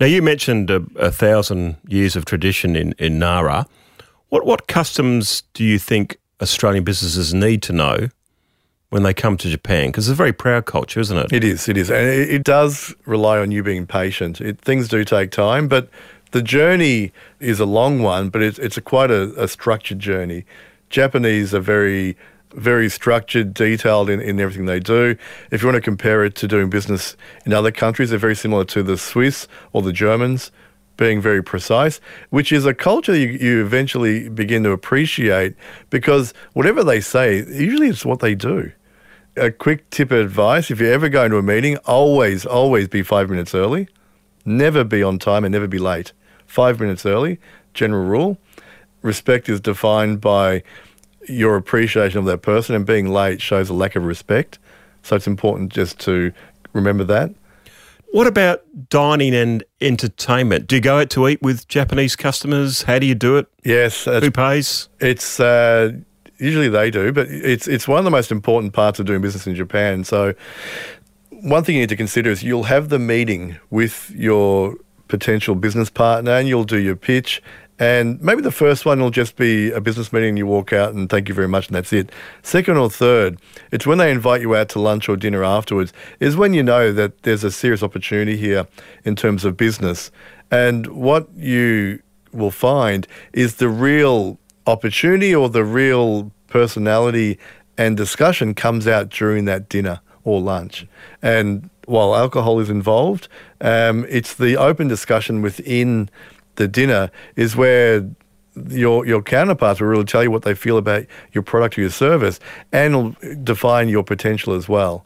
Now 0.00 0.06
you 0.06 0.22
mentioned 0.22 0.70
a, 0.70 0.82
a 0.96 1.10
thousand 1.10 1.76
years 1.88 2.16
of 2.16 2.24
tradition 2.24 2.76
in, 2.76 2.94
in 2.98 3.18
Nara. 3.18 3.66
What 4.28 4.46
what 4.46 4.66
customs 4.66 5.42
do 5.52 5.64
you 5.64 5.78
think 5.78 6.18
Australian 6.40 6.84
businesses 6.84 7.34
need 7.34 7.62
to 7.62 7.72
know 7.72 8.08
when 8.90 9.02
they 9.02 9.14
come 9.14 9.36
to 9.36 9.48
Japan? 9.48 9.88
Because 9.88 10.08
it's 10.08 10.12
a 10.12 10.16
very 10.16 10.32
proud 10.32 10.64
culture, 10.64 11.00
isn't 11.00 11.18
it? 11.18 11.32
It 11.32 11.44
is, 11.44 11.68
it 11.68 11.76
is. 11.76 11.90
And 11.90 12.06
it, 12.08 12.30
it 12.30 12.44
does 12.44 12.94
rely 13.04 13.38
on 13.38 13.50
you 13.50 13.62
being 13.62 13.86
patient. 13.86 14.40
It, 14.40 14.60
things 14.60 14.88
do 14.88 15.04
take 15.04 15.30
time, 15.30 15.68
but 15.68 15.88
the 16.36 16.42
journey 16.42 17.12
is 17.40 17.60
a 17.60 17.64
long 17.64 18.02
one, 18.02 18.28
but 18.28 18.42
it's, 18.42 18.58
it's 18.58 18.76
a 18.76 18.82
quite 18.82 19.10
a, 19.10 19.32
a 19.42 19.48
structured 19.48 19.98
journey. 19.98 20.44
Japanese 20.90 21.54
are 21.54 21.60
very 21.60 22.14
very 22.52 22.88
structured, 22.88 23.52
detailed 23.52 24.08
in, 24.08 24.20
in 24.20 24.40
everything 24.40 24.64
they 24.64 24.80
do. 24.80 25.16
If 25.50 25.60
you 25.60 25.68
want 25.68 25.76
to 25.76 25.82
compare 25.82 26.24
it 26.24 26.34
to 26.36 26.48
doing 26.48 26.70
business 26.70 27.16
in 27.44 27.52
other 27.52 27.70
countries, 27.70 28.10
they're 28.10 28.18
very 28.18 28.36
similar 28.36 28.64
to 28.66 28.82
the 28.82 28.96
Swiss 28.96 29.46
or 29.72 29.82
the 29.82 29.92
Germans 29.92 30.52
being 30.96 31.20
very 31.20 31.42
precise, 31.42 32.00
which 32.30 32.52
is 32.52 32.64
a 32.64 32.72
culture 32.72 33.14
you, 33.14 33.28
you 33.28 33.62
eventually 33.62 34.30
begin 34.30 34.62
to 34.62 34.70
appreciate 34.70 35.54
because 35.90 36.32
whatever 36.54 36.82
they 36.82 37.00
say, 37.00 37.44
usually 37.46 37.88
it's 37.88 38.06
what 38.06 38.20
they 38.20 38.34
do. 38.34 38.72
A 39.36 39.50
quick 39.50 39.88
tip 39.90 40.10
of 40.10 40.18
advice 40.18 40.70
if 40.70 40.80
you're 40.80 40.92
ever 40.92 41.10
going 41.10 41.30
to 41.30 41.38
a 41.38 41.42
meeting, 41.42 41.76
always, 41.78 42.46
always 42.46 42.88
be 42.88 43.02
five 43.02 43.28
minutes 43.28 43.54
early. 43.54 43.88
Never 44.46 44.84
be 44.84 45.02
on 45.02 45.18
time 45.18 45.44
and 45.44 45.52
never 45.52 45.66
be 45.66 45.78
late. 45.78 46.12
Five 46.46 46.80
minutes 46.80 47.04
early, 47.04 47.38
general 47.74 48.04
rule. 48.04 48.38
Respect 49.02 49.48
is 49.48 49.60
defined 49.60 50.20
by 50.20 50.62
your 51.28 51.56
appreciation 51.56 52.18
of 52.18 52.24
that 52.26 52.38
person, 52.38 52.74
and 52.74 52.86
being 52.86 53.08
late 53.08 53.40
shows 53.42 53.68
a 53.68 53.74
lack 53.74 53.96
of 53.96 54.04
respect. 54.04 54.58
So 55.02 55.16
it's 55.16 55.26
important 55.26 55.72
just 55.72 55.98
to 56.00 56.32
remember 56.72 57.04
that. 57.04 57.32
What 58.12 58.26
about 58.26 58.62
dining 58.88 59.34
and 59.34 59.62
entertainment? 59.80 60.68
Do 60.68 60.76
you 60.76 60.80
go 60.80 61.00
out 61.00 61.10
to 61.10 61.28
eat 61.28 61.42
with 61.42 61.68
Japanese 61.68 62.16
customers? 62.16 62.82
How 62.82 62.98
do 62.98 63.06
you 63.06 63.14
do 63.14 63.36
it? 63.36 63.46
Yes. 63.64 64.04
Who 64.04 64.30
pays? 64.30 64.88
It's 65.00 65.38
uh, 65.38 65.92
usually 66.38 66.68
they 66.68 66.90
do, 66.90 67.12
but 67.12 67.28
it's 67.28 67.68
it's 67.68 67.86
one 67.86 67.98
of 67.98 68.04
the 68.04 68.10
most 68.10 68.30
important 68.30 68.72
parts 68.72 68.98
of 68.98 69.06
doing 69.06 69.20
business 69.20 69.46
in 69.46 69.54
Japan. 69.54 70.04
So 70.04 70.34
one 71.30 71.64
thing 71.64 71.74
you 71.74 71.82
need 71.82 71.88
to 71.90 71.96
consider 71.96 72.30
is 72.30 72.42
you'll 72.42 72.64
have 72.64 72.88
the 72.88 72.98
meeting 72.98 73.58
with 73.70 74.10
your 74.14 74.76
potential 75.08 75.54
business 75.54 75.90
partner 75.90 76.32
and 76.32 76.48
you'll 76.48 76.64
do 76.64 76.78
your 76.78 76.96
pitch 76.96 77.42
and 77.78 78.20
maybe 78.22 78.40
the 78.40 78.52
first 78.52 78.86
one 78.86 79.00
will 79.00 79.10
just 79.10 79.36
be 79.36 79.70
a 79.70 79.80
business 79.80 80.12
meeting 80.12 80.30
and 80.30 80.38
you 80.38 80.46
walk 80.46 80.72
out 80.72 80.94
and 80.94 81.10
thank 81.10 81.28
you 81.28 81.34
very 81.34 81.48
much 81.48 81.66
and 81.66 81.76
that's 81.76 81.92
it. 81.92 82.10
Second 82.42 82.78
or 82.78 82.88
third, 82.88 83.38
it's 83.70 83.86
when 83.86 83.98
they 83.98 84.10
invite 84.10 84.40
you 84.40 84.56
out 84.56 84.70
to 84.70 84.80
lunch 84.80 85.08
or 85.08 85.16
dinner 85.16 85.44
afterwards, 85.44 85.92
is 86.18 86.36
when 86.36 86.54
you 86.54 86.62
know 86.62 86.90
that 86.92 87.22
there's 87.22 87.44
a 87.44 87.50
serious 87.50 87.82
opportunity 87.82 88.36
here 88.36 88.66
in 89.04 89.14
terms 89.14 89.44
of 89.44 89.58
business. 89.58 90.10
And 90.50 90.86
what 90.86 91.28
you 91.36 92.00
will 92.32 92.50
find 92.50 93.06
is 93.34 93.56
the 93.56 93.68
real 93.68 94.38
opportunity 94.66 95.34
or 95.34 95.50
the 95.50 95.64
real 95.64 96.32
personality 96.48 97.38
and 97.76 97.94
discussion 97.94 98.54
comes 98.54 98.86
out 98.86 99.10
during 99.10 99.44
that 99.44 99.68
dinner 99.68 100.00
or 100.24 100.40
lunch. 100.40 100.86
And 101.20 101.68
while 101.86 102.14
alcohol 102.14 102.60
is 102.60 102.70
involved, 102.70 103.28
um, 103.60 104.04
it's 104.08 104.34
the 104.34 104.56
open 104.56 104.88
discussion 104.88 105.42
within 105.42 106.10
the 106.56 106.68
dinner 106.68 107.10
is 107.36 107.56
where 107.56 108.08
your 108.68 109.06
your 109.06 109.22
counterparts 109.22 109.80
will 109.80 109.88
really 109.88 110.04
tell 110.04 110.22
you 110.22 110.30
what 110.30 110.42
they 110.42 110.54
feel 110.54 110.78
about 110.78 111.04
your 111.32 111.42
product 111.42 111.76
or 111.76 111.82
your 111.82 111.90
service 111.90 112.40
and 112.72 113.16
define 113.44 113.88
your 113.88 114.02
potential 114.02 114.54
as 114.54 114.68
well. 114.68 115.04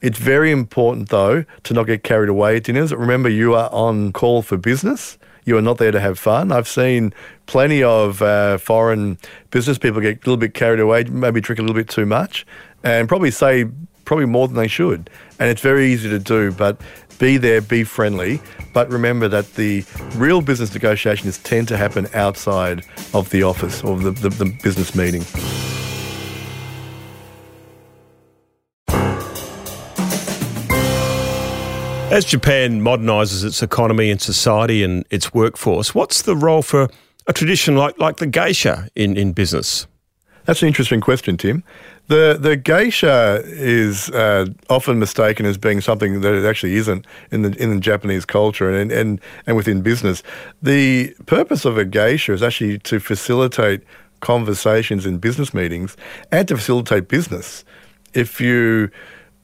It's 0.00 0.18
very 0.18 0.50
important 0.50 1.08
though 1.08 1.44
to 1.64 1.74
not 1.74 1.84
get 1.84 2.02
carried 2.04 2.28
away 2.28 2.56
at 2.56 2.64
dinners. 2.64 2.92
Remember 2.92 3.28
you 3.28 3.54
are 3.54 3.70
on 3.72 4.12
call 4.12 4.42
for 4.42 4.56
business. 4.56 5.18
You 5.44 5.56
are 5.56 5.62
not 5.62 5.78
there 5.78 5.90
to 5.90 6.00
have 6.00 6.18
fun. 6.18 6.52
I've 6.52 6.68
seen 6.68 7.14
plenty 7.46 7.82
of 7.82 8.20
uh, 8.22 8.58
foreign 8.58 9.18
business 9.50 9.78
people 9.78 10.00
get 10.00 10.16
a 10.16 10.20
little 10.20 10.36
bit 10.36 10.54
carried 10.54 10.80
away, 10.80 11.04
maybe 11.04 11.40
drink 11.40 11.58
a 11.58 11.62
little 11.62 11.74
bit 11.74 11.88
too 11.88 12.06
much, 12.06 12.46
and 12.84 13.08
probably 13.08 13.30
say 13.30 13.64
probably 14.04 14.26
more 14.26 14.48
than 14.48 14.56
they 14.56 14.68
should. 14.68 15.08
And 15.40 15.48
it's 15.48 15.62
very 15.62 15.90
easy 15.90 16.10
to 16.10 16.18
do, 16.18 16.52
but 16.52 16.78
be 17.18 17.38
there, 17.38 17.62
be 17.62 17.82
friendly, 17.82 18.42
but 18.74 18.90
remember 18.90 19.26
that 19.28 19.54
the 19.54 19.84
real 20.16 20.42
business 20.42 20.74
negotiations 20.74 21.38
tend 21.38 21.66
to 21.68 21.78
happen 21.78 22.08
outside 22.12 22.84
of 23.14 23.30
the 23.30 23.42
office 23.42 23.82
or 23.82 23.96
the, 23.96 24.10
the, 24.10 24.28
the 24.28 24.58
business 24.62 24.94
meeting. 24.94 25.22
As 32.12 32.26
Japan 32.26 32.82
modernises 32.82 33.42
its 33.42 33.62
economy 33.62 34.10
and 34.10 34.20
society 34.20 34.82
and 34.84 35.06
its 35.10 35.32
workforce, 35.32 35.94
what's 35.94 36.20
the 36.20 36.36
role 36.36 36.60
for 36.60 36.88
a 37.26 37.32
tradition 37.32 37.76
like, 37.76 37.98
like 37.98 38.16
the 38.16 38.26
geisha 38.26 38.88
in, 38.94 39.16
in 39.16 39.32
business? 39.32 39.86
That's 40.44 40.60
an 40.62 40.68
interesting 40.68 41.00
question, 41.00 41.36
Tim. 41.36 41.62
The 42.10 42.36
the 42.40 42.56
geisha 42.56 43.40
is 43.44 44.10
uh, 44.10 44.46
often 44.68 44.98
mistaken 44.98 45.46
as 45.46 45.56
being 45.56 45.80
something 45.80 46.22
that 46.22 46.34
it 46.34 46.44
actually 46.44 46.74
isn't 46.74 47.06
in 47.30 47.42
the 47.42 47.52
in 47.62 47.72
the 47.72 47.78
Japanese 47.78 48.24
culture 48.24 48.68
and, 48.68 48.90
and 48.90 49.20
and 49.46 49.56
within 49.56 49.80
business. 49.80 50.24
The 50.60 51.14
purpose 51.26 51.64
of 51.64 51.78
a 51.78 51.84
geisha 51.84 52.32
is 52.32 52.42
actually 52.42 52.80
to 52.80 52.98
facilitate 52.98 53.82
conversations 54.18 55.06
in 55.06 55.18
business 55.18 55.54
meetings 55.54 55.96
and 56.32 56.48
to 56.48 56.56
facilitate 56.56 57.06
business. 57.06 57.64
If 58.12 58.40
you 58.40 58.90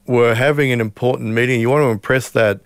were 0.09 0.35
having 0.35 0.73
an 0.73 0.81
important 0.81 1.35
meeting, 1.35 1.61
you 1.61 1.71
want 1.71 1.85
to 1.85 1.91
impress 1.91 2.31
that 2.31 2.61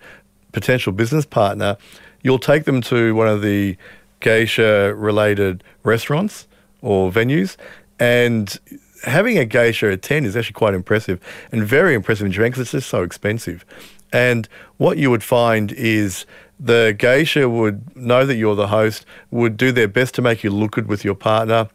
potential 0.51 0.93
business 0.93 1.27
partner, 1.27 1.77
you'll 2.23 2.39
take 2.39 2.63
them 2.63 2.81
to 2.81 3.13
one 3.13 3.27
of 3.27 3.43
the 3.43 3.77
geisha 4.19 4.95
related 4.95 5.63
restaurants 5.83 6.47
or 6.81 7.11
venues 7.11 7.55
and 7.99 8.59
having 9.03 9.37
a 9.37 9.45
geisha 9.45 9.89
attend 9.89 10.25
is 10.25 10.35
actually 10.35 10.53
quite 10.53 10.73
impressive 10.73 11.19
and 11.51 11.63
very 11.63 11.93
impressive 11.93 12.25
in 12.25 12.31
Japan 12.31 12.51
because 12.51 12.61
it's 12.61 12.71
just 12.71 12.89
so 12.89 13.03
expensive. 13.03 13.65
And 14.13 14.47
what 14.77 14.97
you 14.97 15.09
would 15.09 15.23
find 15.23 15.71
is 15.71 16.25
the 16.59 16.95
geisha 16.97 17.49
would 17.49 17.95
know 17.95 18.25
that 18.25 18.35
you're 18.35 18.55
the 18.55 18.67
host, 18.67 19.05
would 19.31 19.57
do 19.57 19.71
their 19.71 19.87
best 19.87 20.13
to 20.15 20.21
make 20.21 20.43
you 20.43 20.49
look 20.49 20.71
good 20.71 20.87
with 20.87 21.03
your 21.03 21.15
partner, 21.15 21.69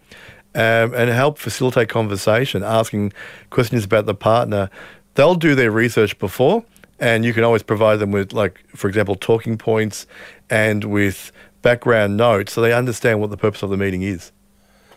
um, 0.54 0.94
and 0.94 1.10
help 1.10 1.38
facilitate 1.38 1.88
conversation, 1.88 2.62
asking 2.62 3.12
questions 3.50 3.84
about 3.84 4.06
the 4.06 4.14
partner. 4.14 4.70
They'll 5.14 5.34
do 5.34 5.54
their 5.54 5.70
research 5.70 6.18
before, 6.18 6.64
and 6.98 7.24
you 7.24 7.34
can 7.34 7.44
always 7.44 7.62
provide 7.62 7.98
them 7.98 8.10
with, 8.10 8.32
like, 8.32 8.64
for 8.74 8.88
example, 8.88 9.16
talking 9.16 9.58
points 9.58 10.06
and 10.48 10.84
with 10.84 11.32
background 11.62 12.16
notes 12.16 12.52
so 12.52 12.60
they 12.60 12.72
understand 12.72 13.20
what 13.20 13.30
the 13.30 13.36
purpose 13.36 13.62
of 13.62 13.70
the 13.70 13.76
meeting 13.76 14.02
is. 14.02 14.30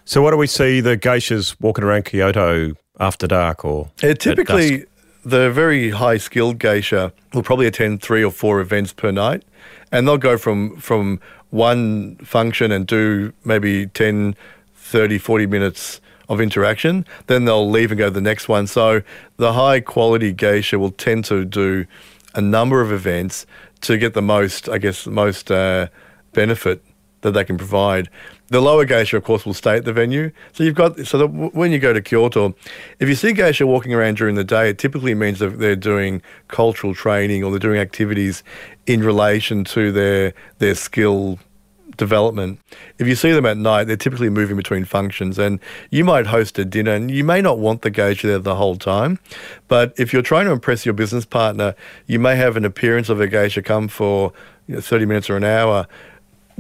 So, 0.09 0.23
what 0.23 0.31
do 0.31 0.37
we 0.37 0.47
see 0.47 0.81
the 0.81 0.97
geishas 0.97 1.55
walking 1.59 1.83
around 1.83 2.05
Kyoto 2.05 2.73
after 2.99 3.27
dark 3.27 3.63
or? 3.63 3.91
Yeah, 4.01 4.15
typically, 4.15 4.85
the 5.23 5.51
very 5.51 5.91
high 5.91 6.17
skilled 6.17 6.57
geisha 6.57 7.13
will 7.31 7.43
probably 7.43 7.67
attend 7.67 8.01
three 8.01 8.23
or 8.23 8.31
four 8.31 8.59
events 8.59 8.91
per 8.91 9.11
night, 9.11 9.43
and 9.91 10.07
they'll 10.07 10.17
go 10.17 10.35
from 10.35 10.77
from 10.77 11.19
one 11.51 12.15
function 12.23 12.71
and 12.71 12.87
do 12.87 13.33
maybe 13.45 13.85
10, 13.85 14.35
30, 14.73 15.19
40 15.19 15.45
minutes 15.45 16.01
of 16.27 16.41
interaction. 16.41 17.05
Then 17.27 17.45
they'll 17.45 17.69
leave 17.69 17.91
and 17.91 17.99
go 17.99 18.05
to 18.05 18.11
the 18.11 18.19
next 18.19 18.49
one. 18.49 18.65
So 18.65 19.03
the 19.37 19.53
high 19.53 19.79
quality 19.79 20.33
geisha 20.33 20.79
will 20.79 20.89
tend 20.89 21.25
to 21.25 21.45
do 21.45 21.85
a 22.33 22.41
number 22.41 22.81
of 22.81 22.91
events 22.91 23.45
to 23.81 23.95
get 23.95 24.15
the 24.15 24.23
most, 24.23 24.69
I 24.69 24.79
guess, 24.79 25.03
the 25.03 25.11
most 25.11 25.51
uh, 25.51 25.89
benefit 26.33 26.83
that 27.21 27.31
they 27.31 27.43
can 27.43 27.57
provide. 27.57 28.09
The 28.47 28.61
lower 28.61 28.85
geisha, 28.85 29.17
of 29.17 29.23
course, 29.23 29.45
will 29.45 29.53
stay 29.53 29.77
at 29.77 29.85
the 29.85 29.93
venue. 29.93 30.31
So 30.53 30.63
you've 30.63 30.75
got 30.75 30.97
so 31.05 31.19
w- 31.19 31.51
when 31.51 31.71
you 31.71 31.79
go 31.79 31.93
to 31.93 32.01
Kyoto, 32.01 32.55
if 32.99 33.07
you 33.07 33.15
see 33.15 33.33
geisha 33.33 33.67
walking 33.67 33.93
around 33.93 34.17
during 34.17 34.35
the 34.35 34.43
day, 34.43 34.69
it 34.69 34.77
typically 34.77 35.13
means 35.13 35.39
that 35.39 35.59
they're 35.59 35.75
doing 35.75 36.21
cultural 36.47 36.95
training 36.95 37.43
or 37.43 37.51
they're 37.51 37.59
doing 37.59 37.79
activities 37.79 38.43
in 38.87 39.03
relation 39.03 39.63
to 39.65 39.91
their 39.91 40.33
their 40.57 40.75
skill 40.75 41.39
development. 41.97 42.59
If 42.97 43.07
you 43.07 43.15
see 43.15 43.31
them 43.31 43.45
at 43.45 43.57
night, 43.57 43.83
they're 43.83 43.97
typically 43.97 44.29
moving 44.29 44.57
between 44.57 44.85
functions, 44.85 45.37
and 45.37 45.59
you 45.91 46.03
might 46.03 46.25
host 46.25 46.57
a 46.57 46.65
dinner, 46.65 46.93
and 46.93 47.11
you 47.11 47.23
may 47.23 47.41
not 47.41 47.59
want 47.59 47.83
the 47.83 47.91
geisha 47.91 48.25
there 48.25 48.39
the 48.39 48.55
whole 48.55 48.77
time. 48.77 49.19
But 49.67 49.93
if 49.97 50.11
you're 50.11 50.23
trying 50.23 50.45
to 50.45 50.51
impress 50.51 50.85
your 50.85 50.93
business 50.93 51.25
partner, 51.25 51.75
you 52.07 52.17
may 52.17 52.35
have 52.35 52.57
an 52.57 52.65
appearance 52.65 53.09
of 53.09 53.21
a 53.21 53.27
geisha 53.27 53.61
come 53.61 53.87
for 53.87 54.33
you 54.67 54.75
know, 54.75 54.81
30 54.81 55.05
minutes 55.05 55.29
or 55.29 55.37
an 55.37 55.43
hour 55.43 55.87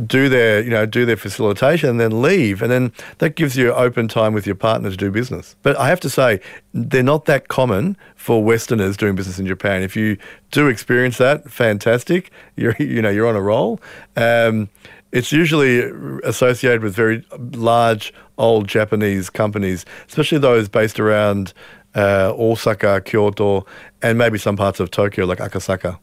do 0.05 0.29
their 0.29 0.61
you 0.61 0.69
know 0.69 0.85
do 0.85 1.05
their 1.05 1.17
facilitation 1.17 1.89
and 1.89 1.99
then 1.99 2.21
leave. 2.21 2.61
And 2.61 2.71
then 2.71 2.91
that 3.19 3.35
gives 3.35 3.55
you 3.55 3.73
open 3.73 4.07
time 4.07 4.33
with 4.33 4.45
your 4.45 4.55
partner 4.55 4.89
to 4.89 4.97
do 4.97 5.11
business. 5.11 5.55
But 5.61 5.77
i 5.77 5.87
have 5.87 5.99
to 6.01 6.09
say 6.09 6.39
they're 6.73 7.03
not 7.03 7.25
that 7.25 7.47
common 7.47 7.97
for 8.15 8.43
westerners 8.43 8.97
doing 8.97 9.15
business 9.15 9.39
in 9.39 9.47
japan. 9.47 9.81
If 9.83 9.95
you 9.95 10.17
do 10.51 10.67
experience 10.67 11.17
that 11.17 11.49
fantastic. 11.49 12.31
You're 12.55 12.75
you 12.79 13.01
know 13.01 13.09
you're 13.09 13.27
on 13.27 13.35
a 13.35 13.41
roll. 13.41 13.79
Um, 14.15 14.69
it's 15.11 15.31
usually 15.31 15.79
associated 16.23 16.83
with 16.83 16.93
very 16.93 17.25
large 17.53 18.13
old 18.37 18.67
japanese 18.67 19.29
companies 19.29 19.83
especially 20.07 20.37
those 20.37 20.69
based 20.69 20.99
around 20.99 21.51
uh, 21.95 22.31
osaka 22.37 23.01
kyoto 23.01 23.65
and 24.03 24.19
maybe 24.19 24.37
some 24.37 24.55
parts 24.55 24.79
of 24.79 24.91
tokyo 24.91 25.25
like 25.25 25.39
akasaka 25.39 25.97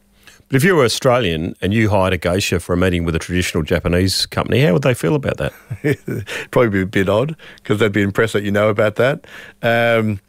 but 0.48 0.56
if 0.56 0.64
you 0.64 0.76
were 0.76 0.84
Australian 0.84 1.54
and 1.60 1.74
you 1.74 1.90
hired 1.90 2.12
a 2.12 2.18
geisha 2.18 2.60
for 2.60 2.72
a 2.72 2.76
meeting 2.76 3.04
with 3.04 3.16
a 3.16 3.18
traditional 3.18 3.62
Japanese 3.62 4.26
company, 4.26 4.62
how 4.62 4.72
would 4.74 4.82
they 4.82 4.94
feel 4.94 5.14
about 5.14 5.38
that? 5.38 5.52
probably 6.50 6.70
be 6.70 6.80
a 6.82 6.86
bit 6.86 7.08
odd 7.08 7.36
because 7.56 7.80
they'd 7.80 7.92
be 7.92 8.02
impressed 8.02 8.34
that 8.34 8.44
you 8.44 8.52
know 8.52 8.68
about 8.68 8.94
that. 8.96 9.26
Um, 9.62 10.20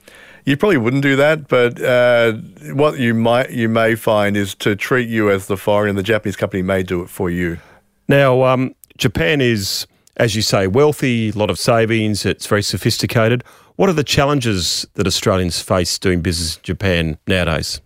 you 0.45 0.55
probably 0.55 0.77
wouldn't 0.77 1.03
do 1.03 1.17
that, 1.17 1.49
but 1.49 1.79
uh, 1.81 2.33
what 2.73 2.97
you 2.97 3.13
might 3.13 3.51
you 3.51 3.67
may 3.67 3.95
find 3.95 4.37
is 4.37 4.55
to 4.55 4.75
treat 4.75 5.09
you 5.09 5.29
as 5.29 5.47
the 5.47 5.57
foreigner. 5.57 5.93
The 5.93 6.03
Japanese 6.03 6.37
company 6.37 6.63
may 6.63 6.83
do 6.83 7.01
it 7.01 7.09
for 7.09 7.29
you. 7.29 7.59
Now, 8.07 8.43
um, 8.43 8.73
Japan 8.97 9.41
is, 9.41 9.85
as 10.15 10.35
you 10.35 10.41
say, 10.41 10.67
wealthy, 10.67 11.29
a 11.29 11.33
lot 11.33 11.49
of 11.49 11.59
savings. 11.59 12.25
It's 12.25 12.47
very 12.47 12.63
sophisticated. 12.63 13.43
What 13.75 13.89
are 13.89 13.93
the 13.93 14.05
challenges 14.05 14.87
that 14.93 15.05
Australians 15.05 15.61
face 15.61 15.99
doing 15.99 16.21
business 16.21 16.55
in 16.55 16.63
Japan 16.63 17.17
nowadays? 17.27 17.81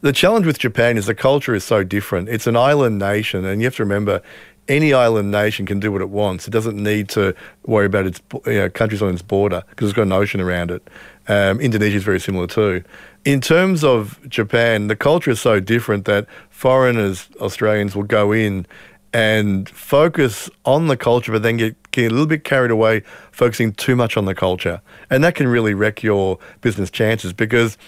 The 0.00 0.12
challenge 0.12 0.46
with 0.46 0.58
Japan 0.58 0.96
is 0.96 1.06
the 1.06 1.14
culture 1.14 1.54
is 1.54 1.64
so 1.64 1.84
different. 1.84 2.28
It's 2.28 2.46
an 2.46 2.56
island 2.56 2.98
nation, 2.98 3.44
and 3.44 3.60
you 3.60 3.66
have 3.66 3.76
to 3.76 3.82
remember 3.82 4.22
any 4.68 4.92
island 4.92 5.30
nation 5.30 5.66
can 5.66 5.80
do 5.80 5.90
what 5.90 6.02
it 6.02 6.10
wants. 6.10 6.46
It 6.46 6.50
doesn't 6.50 6.76
need 6.76 7.08
to 7.10 7.34
worry 7.66 7.86
about 7.86 8.06
its 8.06 8.20
you 8.46 8.52
know, 8.52 8.70
countries 8.70 9.02
on 9.02 9.12
its 9.14 9.22
border 9.22 9.64
because 9.70 9.88
it's 9.88 9.96
got 9.96 10.02
an 10.02 10.12
ocean 10.12 10.40
around 10.40 10.70
it. 10.70 10.86
Um, 11.26 11.60
Indonesia 11.60 11.96
is 11.96 12.04
very 12.04 12.20
similar 12.20 12.46
too. 12.46 12.84
In 13.24 13.40
terms 13.40 13.82
of 13.82 14.18
Japan, 14.28 14.86
the 14.86 14.96
culture 14.96 15.30
is 15.30 15.40
so 15.40 15.58
different 15.58 16.04
that 16.04 16.26
foreigners, 16.50 17.28
Australians, 17.40 17.96
will 17.96 18.04
go 18.04 18.32
in 18.32 18.66
and 19.12 19.68
focus 19.70 20.50
on 20.64 20.88
the 20.88 20.96
culture, 20.96 21.32
but 21.32 21.42
then 21.42 21.56
get, 21.56 21.90
get 21.92 22.10
a 22.10 22.14
little 22.14 22.26
bit 22.26 22.44
carried 22.44 22.70
away 22.70 23.02
focusing 23.32 23.72
too 23.72 23.96
much 23.96 24.16
on 24.16 24.26
the 24.26 24.34
culture. 24.34 24.82
And 25.08 25.24
that 25.24 25.34
can 25.34 25.48
really 25.48 25.74
wreck 25.74 26.02
your 26.02 26.38
business 26.60 26.90
chances 26.90 27.32
because 27.32 27.78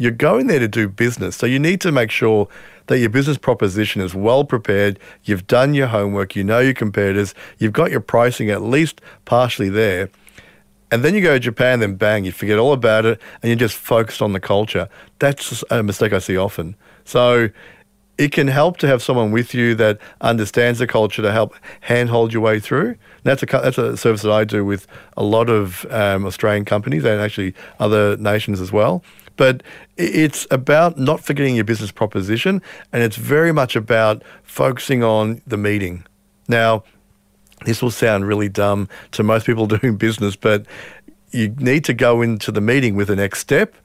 you're 0.00 0.10
going 0.10 0.46
there 0.46 0.58
to 0.58 0.66
do 0.66 0.88
business. 0.88 1.36
So 1.36 1.44
you 1.44 1.58
need 1.58 1.82
to 1.82 1.92
make 1.92 2.10
sure 2.10 2.48
that 2.86 2.98
your 3.00 3.10
business 3.10 3.36
proposition 3.36 4.00
is 4.00 4.14
well 4.14 4.44
prepared. 4.46 4.98
You've 5.24 5.46
done 5.46 5.74
your 5.74 5.88
homework. 5.88 6.34
You 6.34 6.42
know 6.42 6.58
your 6.58 6.72
competitors. 6.72 7.34
You've 7.58 7.74
got 7.74 7.90
your 7.90 8.00
pricing 8.00 8.48
at 8.48 8.62
least 8.62 9.02
partially 9.26 9.68
there. 9.68 10.08
And 10.90 11.04
then 11.04 11.14
you 11.14 11.20
go 11.20 11.34
to 11.34 11.38
Japan, 11.38 11.80
then 11.80 11.96
bang, 11.96 12.24
you 12.24 12.32
forget 12.32 12.58
all 12.58 12.72
about 12.72 13.04
it 13.04 13.20
and 13.42 13.50
you're 13.50 13.58
just 13.58 13.76
focused 13.76 14.22
on 14.22 14.32
the 14.32 14.40
culture. 14.40 14.88
That's 15.18 15.62
a 15.70 15.82
mistake 15.82 16.14
I 16.14 16.18
see 16.18 16.38
often. 16.38 16.76
So 17.04 17.50
it 18.16 18.32
can 18.32 18.48
help 18.48 18.78
to 18.78 18.86
have 18.86 19.02
someone 19.02 19.32
with 19.32 19.52
you 19.52 19.74
that 19.74 19.98
understands 20.22 20.78
the 20.78 20.86
culture 20.86 21.20
to 21.20 21.30
help 21.30 21.54
handhold 21.80 22.32
your 22.32 22.40
way 22.40 22.58
through. 22.58 22.96
That's 23.24 23.42
a 23.42 23.46
that's 23.46 23.76
a 23.76 23.98
service 23.98 24.22
that 24.22 24.32
I 24.32 24.44
do 24.44 24.64
with 24.64 24.86
a 25.18 25.22
lot 25.22 25.50
of 25.50 25.84
um, 25.90 26.24
Australian 26.24 26.64
companies 26.64 27.04
and 27.04 27.20
actually 27.20 27.54
other 27.78 28.16
nations 28.16 28.62
as 28.62 28.72
well. 28.72 29.04
But 29.40 29.62
it's 29.96 30.46
about 30.50 30.98
not 30.98 31.24
forgetting 31.24 31.54
your 31.54 31.64
business 31.64 31.90
proposition, 31.90 32.60
and 32.92 33.02
it's 33.02 33.16
very 33.16 33.52
much 33.52 33.74
about 33.74 34.22
focusing 34.42 35.02
on 35.02 35.40
the 35.46 35.56
meeting. 35.56 36.04
Now, 36.46 36.84
this 37.64 37.80
will 37.80 37.90
sound 37.90 38.26
really 38.26 38.50
dumb 38.50 38.86
to 39.12 39.22
most 39.22 39.46
people 39.46 39.66
doing 39.78 39.96
business, 39.96 40.36
but 40.36 40.66
you 41.30 41.48
need 41.56 41.86
to 41.86 41.94
go 41.94 42.20
into 42.20 42.52
the 42.52 42.60
meeting 42.60 42.96
with 42.96 43.08
a 43.08 43.16
next 43.16 43.38
step 43.38 43.76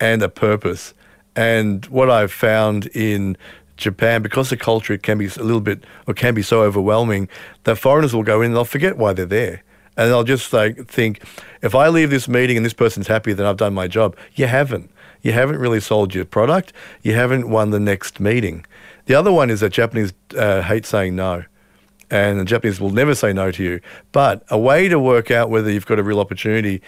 and 0.00 0.24
a 0.24 0.28
purpose. 0.28 0.92
And 1.36 1.86
what 1.86 2.10
I've 2.10 2.32
found 2.32 2.86
in 2.86 3.36
Japan, 3.76 4.22
because 4.22 4.50
the 4.50 4.56
culture 4.56 4.98
can 4.98 5.18
be 5.18 5.26
a 5.26 5.44
little 5.44 5.60
bit 5.60 5.84
or 6.08 6.14
can 6.14 6.34
be 6.34 6.42
so 6.42 6.64
overwhelming, 6.64 7.28
that 7.62 7.76
foreigners 7.76 8.12
will 8.12 8.24
go 8.24 8.40
in 8.40 8.46
and 8.46 8.56
they'll 8.56 8.64
forget 8.64 8.98
why 8.98 9.12
they're 9.12 9.24
there. 9.24 9.62
And 9.96 10.10
they'll 10.10 10.24
just 10.24 10.52
like 10.52 10.88
think, 10.88 11.22
if 11.62 11.76
I 11.76 11.90
leave 11.90 12.10
this 12.10 12.26
meeting 12.26 12.56
and 12.56 12.66
this 12.66 12.74
person's 12.74 13.06
happy, 13.06 13.32
then 13.34 13.46
I've 13.46 13.56
done 13.56 13.72
my 13.72 13.86
job. 13.86 14.16
You 14.34 14.48
haven't 14.48 14.90
you 15.22 15.32
haven't 15.32 15.58
really 15.58 15.80
sold 15.80 16.14
your 16.14 16.24
product. 16.24 16.72
You 17.02 17.14
haven't 17.14 17.48
won 17.50 17.70
the 17.70 17.80
next 17.80 18.20
meeting. 18.20 18.64
The 19.06 19.14
other 19.14 19.32
one 19.32 19.50
is 19.50 19.60
that 19.60 19.72
Japanese 19.72 20.12
uh, 20.36 20.62
hate 20.62 20.86
saying 20.86 21.16
no. 21.16 21.44
And 22.10 22.38
the 22.38 22.44
Japanese 22.44 22.80
will 22.80 22.90
never 22.90 23.14
say 23.14 23.32
no 23.32 23.50
to 23.50 23.62
you. 23.62 23.80
But 24.12 24.44
a 24.48 24.58
way 24.58 24.88
to 24.88 24.98
work 24.98 25.30
out 25.30 25.50
whether 25.50 25.70
you've 25.70 25.86
got 25.86 25.98
a 25.98 26.04
real 26.04 26.20
opportunity 26.20 26.80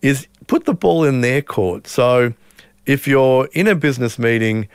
is 0.00 0.26
put 0.46 0.64
the 0.64 0.74
ball 0.74 1.04
in 1.04 1.20
their 1.20 1.42
court. 1.42 1.86
So 1.86 2.32
if 2.86 3.06
you're 3.06 3.48
in 3.52 3.68
a 3.68 3.74
business 3.74 4.18
meeting 4.18 4.68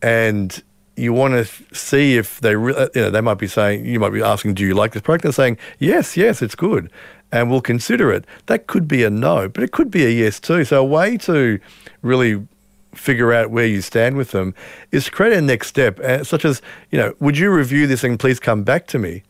and 0.00 0.62
you 0.96 1.12
want 1.12 1.34
to 1.34 1.74
see 1.74 2.16
if 2.16 2.40
they, 2.40 2.56
re- 2.56 2.88
you 2.94 3.02
know, 3.02 3.10
they 3.10 3.20
might 3.20 3.38
be 3.38 3.46
saying, 3.46 3.84
you 3.86 3.98
might 4.00 4.10
be 4.10 4.22
asking, 4.22 4.54
do 4.54 4.64
you 4.64 4.74
like 4.74 4.92
this 4.92 5.02
product? 5.02 5.22
They're 5.22 5.32
saying, 5.32 5.58
yes, 5.78 6.16
yes, 6.16 6.42
it's 6.42 6.54
good, 6.54 6.90
and 7.30 7.50
we'll 7.50 7.62
consider 7.62 8.12
it. 8.12 8.26
That 8.46 8.66
could 8.66 8.86
be 8.86 9.04
a 9.04 9.10
no, 9.10 9.48
but 9.48 9.64
it 9.64 9.72
could 9.72 9.90
be 9.90 10.04
a 10.04 10.10
yes 10.10 10.38
too. 10.38 10.64
So 10.64 10.80
a 10.80 10.84
way 10.84 11.16
to 11.18 11.58
really 12.02 12.46
figure 12.94 13.32
out 13.32 13.50
where 13.50 13.66
you 13.66 13.80
stand 13.80 14.16
with 14.16 14.30
them 14.32 14.54
is 14.90 15.08
create 15.08 15.32
a 15.32 15.40
next 15.40 15.68
step, 15.68 15.98
uh, 16.00 16.24
such 16.24 16.44
as, 16.44 16.62
you 16.90 16.98
know, 16.98 17.14
would 17.20 17.38
you 17.38 17.50
review 17.50 17.86
this 17.86 18.04
and 18.04 18.18
please 18.18 18.38
come 18.38 18.62
back 18.62 18.86
to 18.88 18.98
me? 18.98 19.22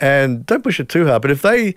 And 0.00 0.44
don't 0.46 0.62
push 0.62 0.80
it 0.80 0.88
too 0.88 1.06
hard. 1.06 1.22
But 1.22 1.30
if 1.30 1.42
they, 1.42 1.74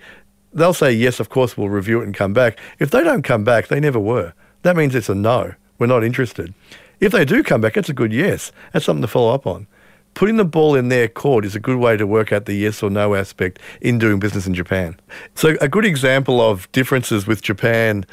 they'll 0.52 0.74
say, 0.74 0.92
yes, 0.92 1.20
of 1.20 1.28
course, 1.28 1.56
we'll 1.56 1.68
review 1.68 2.00
it 2.00 2.04
and 2.04 2.14
come 2.14 2.32
back. 2.32 2.58
If 2.78 2.90
they 2.90 3.02
don't 3.02 3.22
come 3.22 3.44
back, 3.44 3.68
they 3.68 3.80
never 3.80 3.98
were. 3.98 4.32
That 4.62 4.76
means 4.76 4.94
it's 4.94 5.08
a 5.08 5.14
no. 5.14 5.54
We're 5.78 5.86
not 5.86 6.04
interested. 6.04 6.52
If 7.00 7.12
they 7.12 7.24
do 7.24 7.42
come 7.42 7.60
back, 7.60 7.76
it's 7.76 7.88
a 7.88 7.94
good 7.94 8.12
yes. 8.12 8.50
That's 8.72 8.84
something 8.84 9.02
to 9.02 9.08
follow 9.08 9.32
up 9.32 9.46
on. 9.46 9.66
Putting 10.14 10.36
the 10.36 10.44
ball 10.44 10.74
in 10.74 10.88
their 10.88 11.06
court 11.06 11.44
is 11.44 11.54
a 11.54 11.60
good 11.60 11.76
way 11.76 11.96
to 11.96 12.06
work 12.06 12.32
out 12.32 12.46
the 12.46 12.54
yes 12.54 12.82
or 12.82 12.90
no 12.90 13.14
aspect 13.14 13.60
in 13.80 13.98
doing 13.98 14.18
business 14.18 14.48
in 14.48 14.54
Japan. 14.54 14.98
So, 15.36 15.56
a 15.60 15.68
good 15.68 15.84
example 15.84 16.40
of 16.40 16.70
differences 16.72 17.28
with 17.28 17.40
Japan 17.40 18.04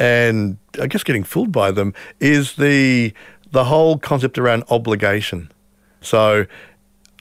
and 0.00 0.56
I 0.80 0.86
guess 0.86 1.04
getting 1.04 1.22
fooled 1.22 1.52
by 1.52 1.70
them 1.70 1.94
is 2.18 2.56
the 2.56 3.12
the 3.52 3.64
whole 3.64 3.98
concept 3.98 4.38
around 4.38 4.64
obligation. 4.70 5.52
So 6.00 6.46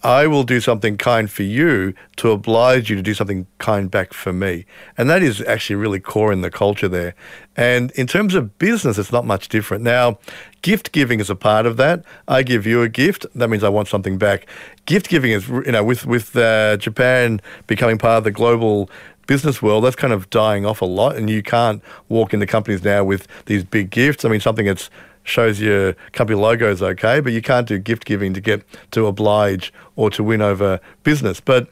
I 0.02 0.28
will 0.28 0.44
do 0.44 0.62
something 0.62 0.96
kind 0.96 1.30
for 1.30 1.44
you 1.44 1.94
to 2.18 2.32
oblige 2.32 2.90
you 2.90 2.96
to 2.96 3.02
do 3.02 3.14
something 3.14 3.48
kind 3.58 3.92
back 3.92 4.14
for 4.14 4.32
me. 4.32 4.66
And 4.98 5.10
that 5.10 5.22
is 5.22 5.42
actually 5.42 5.76
really 5.76 6.00
core 6.00 6.32
in 6.32 6.42
the 6.42 6.52
culture 6.52 6.88
there. 6.88 7.16
And 7.58 7.92
in 7.92 8.08
terms 8.08 8.34
of 8.36 8.58
business, 8.60 8.98
it's 8.98 9.12
not 9.12 9.26
much 9.26 9.50
different. 9.50 9.84
Now, 9.84 10.20
gift 10.62 10.94
giving 10.94 11.20
is 11.20 11.30
a 11.30 11.36
part 11.36 11.66
of 11.66 11.76
that. 11.78 12.06
I 12.30 12.44
give 12.44 12.66
you 12.66 12.82
a 12.82 12.88
gift, 12.88 13.26
that 13.36 13.50
means 13.50 13.64
I 13.64 13.70
want 13.70 13.90
something 13.90 14.18
back. 14.18 14.46
Gift 14.86 15.10
giving 15.10 15.32
is, 15.32 15.50
you 15.50 15.72
know, 15.74 15.84
with, 15.84 16.06
with 16.06 16.34
uh, 16.38 16.78
Japan 16.78 17.42
becoming 17.68 17.98
part 17.98 18.20
of 18.20 18.24
the 18.24 18.32
global 18.32 18.90
business 19.30 19.62
world, 19.62 19.84
that's 19.84 19.96
kind 19.96 20.12
of 20.12 20.28
dying 20.32 20.66
off 20.66 20.82
a 20.82 20.86
lot. 20.86 21.16
And 21.16 21.30
you 21.30 21.44
can't 21.44 21.84
walk 22.10 22.34
into 22.34 22.48
companies 22.48 22.84
now 22.84 23.04
with 23.04 23.28
these 23.46 23.64
big 23.64 23.92
gifts. 23.92 24.26
I 24.26 24.30
mean, 24.30 24.40
something 24.40 24.66
that 24.66 24.90
shows 25.24 25.62
your 25.62 25.94
company 26.14 26.36
logo 26.36 26.72
is 26.72 26.82
okay, 26.82 27.20
but 27.20 27.32
you 27.32 27.42
can't 27.44 27.68
do 27.68 27.78
gift 27.78 28.06
giving 28.06 28.34
to 28.34 28.42
get 28.42 28.64
to 28.90 29.06
oblige 29.06 29.72
or 29.96 30.10
to 30.10 30.24
win 30.24 30.42
over 30.42 30.80
business. 31.04 31.40
But 31.40 31.70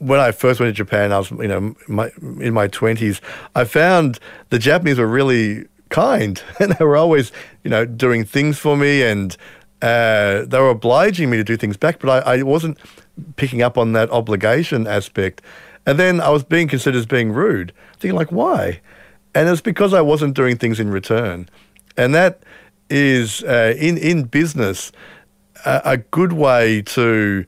when 0.00 0.20
I 0.20 0.32
first 0.32 0.60
went 0.60 0.68
to 0.68 0.74
Japan, 0.74 1.12
I 1.12 1.18
was 1.18 1.30
you 1.30 1.48
know 1.48 1.74
my, 1.88 2.10
in 2.40 2.52
my 2.52 2.68
twenties. 2.68 3.22
I 3.54 3.64
found 3.64 4.18
the 4.50 4.58
Japanese 4.58 4.98
were 4.98 5.06
really 5.06 5.66
kind, 5.88 6.42
and 6.60 6.72
they 6.72 6.84
were 6.84 6.98
always 6.98 7.32
you 7.64 7.70
know 7.70 7.86
doing 7.86 8.26
things 8.26 8.58
for 8.58 8.76
me, 8.76 9.02
and 9.02 9.34
uh, 9.80 10.44
they 10.44 10.58
were 10.58 10.68
obliging 10.68 11.30
me 11.30 11.38
to 11.38 11.44
do 11.44 11.56
things 11.56 11.78
back. 11.78 12.00
But 12.00 12.26
I, 12.26 12.34
I 12.34 12.42
wasn't 12.42 12.76
picking 13.36 13.62
up 13.62 13.78
on 13.78 13.92
that 13.94 14.10
obligation 14.10 14.86
aspect. 14.86 15.40
And 15.86 15.98
then 15.98 16.20
I 16.20 16.30
was 16.30 16.44
being 16.44 16.68
considered 16.68 16.98
as 16.98 17.06
being 17.06 17.32
rude, 17.32 17.72
thinking 17.98 18.16
like, 18.16 18.30
why? 18.30 18.80
And 19.34 19.48
it's 19.48 19.60
because 19.60 19.94
I 19.94 20.00
wasn't 20.00 20.34
doing 20.34 20.56
things 20.56 20.78
in 20.78 20.90
return. 20.90 21.48
And 21.96 22.14
that 22.14 22.42
is 22.90 23.42
uh, 23.44 23.74
in 23.78 23.96
in 23.96 24.24
business 24.24 24.92
a, 25.64 25.80
a, 25.84 25.96
good 25.96 26.34
way 26.34 26.82
to 26.82 27.44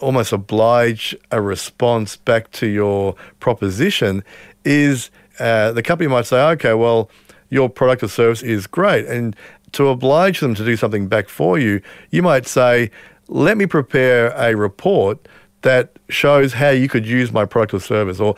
almost 0.00 0.32
oblige 0.32 1.16
a 1.32 1.40
response 1.40 2.16
back 2.16 2.50
to 2.52 2.66
your 2.66 3.14
proposition. 3.40 4.22
Is 4.64 5.10
uh, 5.38 5.72
the 5.72 5.82
company 5.82 6.08
might 6.08 6.26
say, 6.26 6.40
okay, 6.52 6.74
well, 6.74 7.10
your 7.50 7.68
product 7.68 8.02
or 8.02 8.08
service 8.08 8.42
is 8.42 8.66
great, 8.66 9.06
and 9.06 9.36
to 9.72 9.88
oblige 9.88 10.40
them 10.40 10.54
to 10.54 10.64
do 10.64 10.76
something 10.76 11.08
back 11.08 11.28
for 11.28 11.58
you, 11.58 11.80
you 12.10 12.22
might 12.22 12.46
say, 12.46 12.90
let 13.28 13.56
me 13.56 13.66
prepare 13.66 14.28
a 14.36 14.54
report 14.54 15.26
that 15.66 15.90
shows 16.08 16.52
how 16.52 16.70
you 16.70 16.88
could 16.88 17.04
use 17.04 17.32
my 17.32 17.44
product 17.44 17.74
or 17.74 17.80
service. 17.80 18.20
Or 18.20 18.36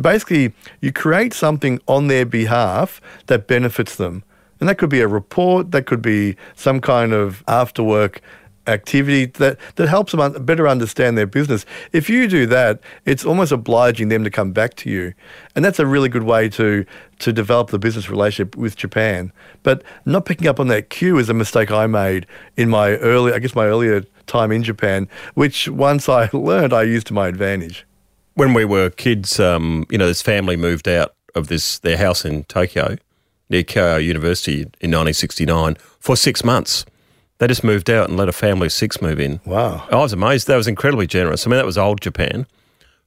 basically, 0.00 0.54
you 0.80 0.90
create 0.90 1.34
something 1.34 1.78
on 1.86 2.06
their 2.08 2.24
behalf 2.24 2.98
that 3.26 3.46
benefits 3.46 3.96
them. 3.96 4.24
And 4.58 4.66
that 4.66 4.78
could 4.78 4.88
be 4.88 5.00
a 5.00 5.06
report, 5.06 5.72
that 5.72 5.84
could 5.84 6.00
be 6.00 6.34
some 6.54 6.80
kind 6.80 7.12
of 7.12 7.44
after 7.46 7.82
work 7.82 8.22
activity 8.66 9.26
that, 9.26 9.58
that 9.76 9.86
helps 9.86 10.12
them 10.12 10.20
un- 10.20 10.44
better 10.46 10.66
understand 10.66 11.18
their 11.18 11.26
business. 11.26 11.66
If 11.92 12.08
you 12.08 12.26
do 12.26 12.46
that, 12.46 12.80
it's 13.04 13.24
almost 13.24 13.52
obliging 13.52 14.08
them 14.08 14.24
to 14.24 14.30
come 14.30 14.52
back 14.52 14.74
to 14.76 14.90
you. 14.90 15.12
And 15.54 15.62
that's 15.62 15.78
a 15.78 15.86
really 15.86 16.08
good 16.08 16.24
way 16.24 16.48
to, 16.48 16.86
to 17.18 17.32
develop 17.34 17.68
the 17.68 17.78
business 17.78 18.08
relationship 18.08 18.56
with 18.56 18.76
Japan. 18.76 19.30
But 19.62 19.84
not 20.06 20.24
picking 20.24 20.48
up 20.48 20.58
on 20.58 20.68
that 20.68 20.88
cue 20.88 21.18
is 21.18 21.28
a 21.28 21.34
mistake 21.34 21.70
I 21.70 21.86
made 21.86 22.26
in 22.56 22.70
my 22.70 22.96
early, 22.96 23.34
I 23.34 23.40
guess 23.40 23.54
my 23.54 23.66
earlier 23.66 24.02
time 24.26 24.52
in 24.52 24.62
Japan, 24.62 25.08
which 25.34 25.68
once 25.68 26.08
I 26.08 26.28
learned, 26.32 26.72
I 26.72 26.82
used 26.82 27.06
to 27.08 27.14
my 27.14 27.28
advantage. 27.28 27.86
When 28.34 28.52
we 28.52 28.64
were 28.64 28.90
kids, 28.90 29.40
um, 29.40 29.86
you 29.90 29.98
know, 29.98 30.06
this 30.06 30.22
family 30.22 30.56
moved 30.56 30.88
out 30.88 31.14
of 31.34 31.48
this 31.48 31.78
their 31.78 31.96
house 31.96 32.24
in 32.24 32.44
Tokyo 32.44 32.96
near 33.48 33.62
Keio 33.62 34.04
University 34.04 34.60
in 34.60 34.90
1969 34.90 35.76
for 35.98 36.16
six 36.16 36.44
months. 36.44 36.84
They 37.38 37.46
just 37.46 37.62
moved 37.62 37.90
out 37.90 38.08
and 38.08 38.16
let 38.16 38.28
a 38.28 38.32
family 38.32 38.66
of 38.66 38.72
six 38.72 39.02
move 39.02 39.20
in. 39.20 39.40
Wow. 39.44 39.86
I 39.90 39.96
was 39.96 40.12
amazed. 40.12 40.46
That 40.46 40.56
was 40.56 40.66
incredibly 40.66 41.06
generous. 41.06 41.46
I 41.46 41.50
mean, 41.50 41.58
that 41.58 41.66
was 41.66 41.76
old 41.76 42.00
Japan. 42.00 42.46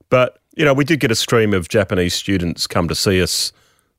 But, 0.09 0.39
you 0.55 0.63
know, 0.63 0.73
we 0.73 0.85
did 0.85 0.99
get 0.99 1.11
a 1.11 1.15
stream 1.15 1.53
of 1.53 1.67
Japanese 1.67 2.13
students 2.13 2.67
come 2.67 2.87
to 2.87 2.95
see 2.95 3.21
us 3.21 3.51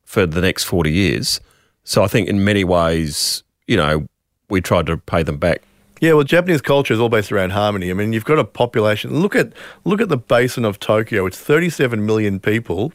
for 0.04 0.26
the 0.26 0.40
next 0.40 0.64
40 0.64 0.90
years. 0.90 1.40
So 1.84 2.04
I 2.04 2.06
think 2.06 2.28
in 2.28 2.44
many 2.44 2.62
ways, 2.62 3.42
you 3.66 3.76
know, 3.76 4.06
we 4.48 4.60
tried 4.60 4.86
to 4.86 4.96
pay 4.96 5.22
them 5.22 5.38
back 5.38 5.62
yeah, 6.00 6.14
well, 6.14 6.24
Japanese 6.24 6.60
culture 6.60 6.92
is 6.92 7.00
all 7.00 7.08
based 7.08 7.30
around 7.30 7.50
harmony. 7.50 7.90
I 7.90 7.94
mean, 7.94 8.12
you've 8.12 8.24
got 8.24 8.38
a 8.38 8.44
population. 8.44 9.20
Look 9.20 9.36
at 9.36 9.52
look 9.84 10.00
at 10.00 10.08
the 10.08 10.16
basin 10.16 10.64
of 10.64 10.80
Tokyo. 10.80 11.26
It's 11.26 11.38
37 11.38 12.04
million 12.04 12.40
people, 12.40 12.92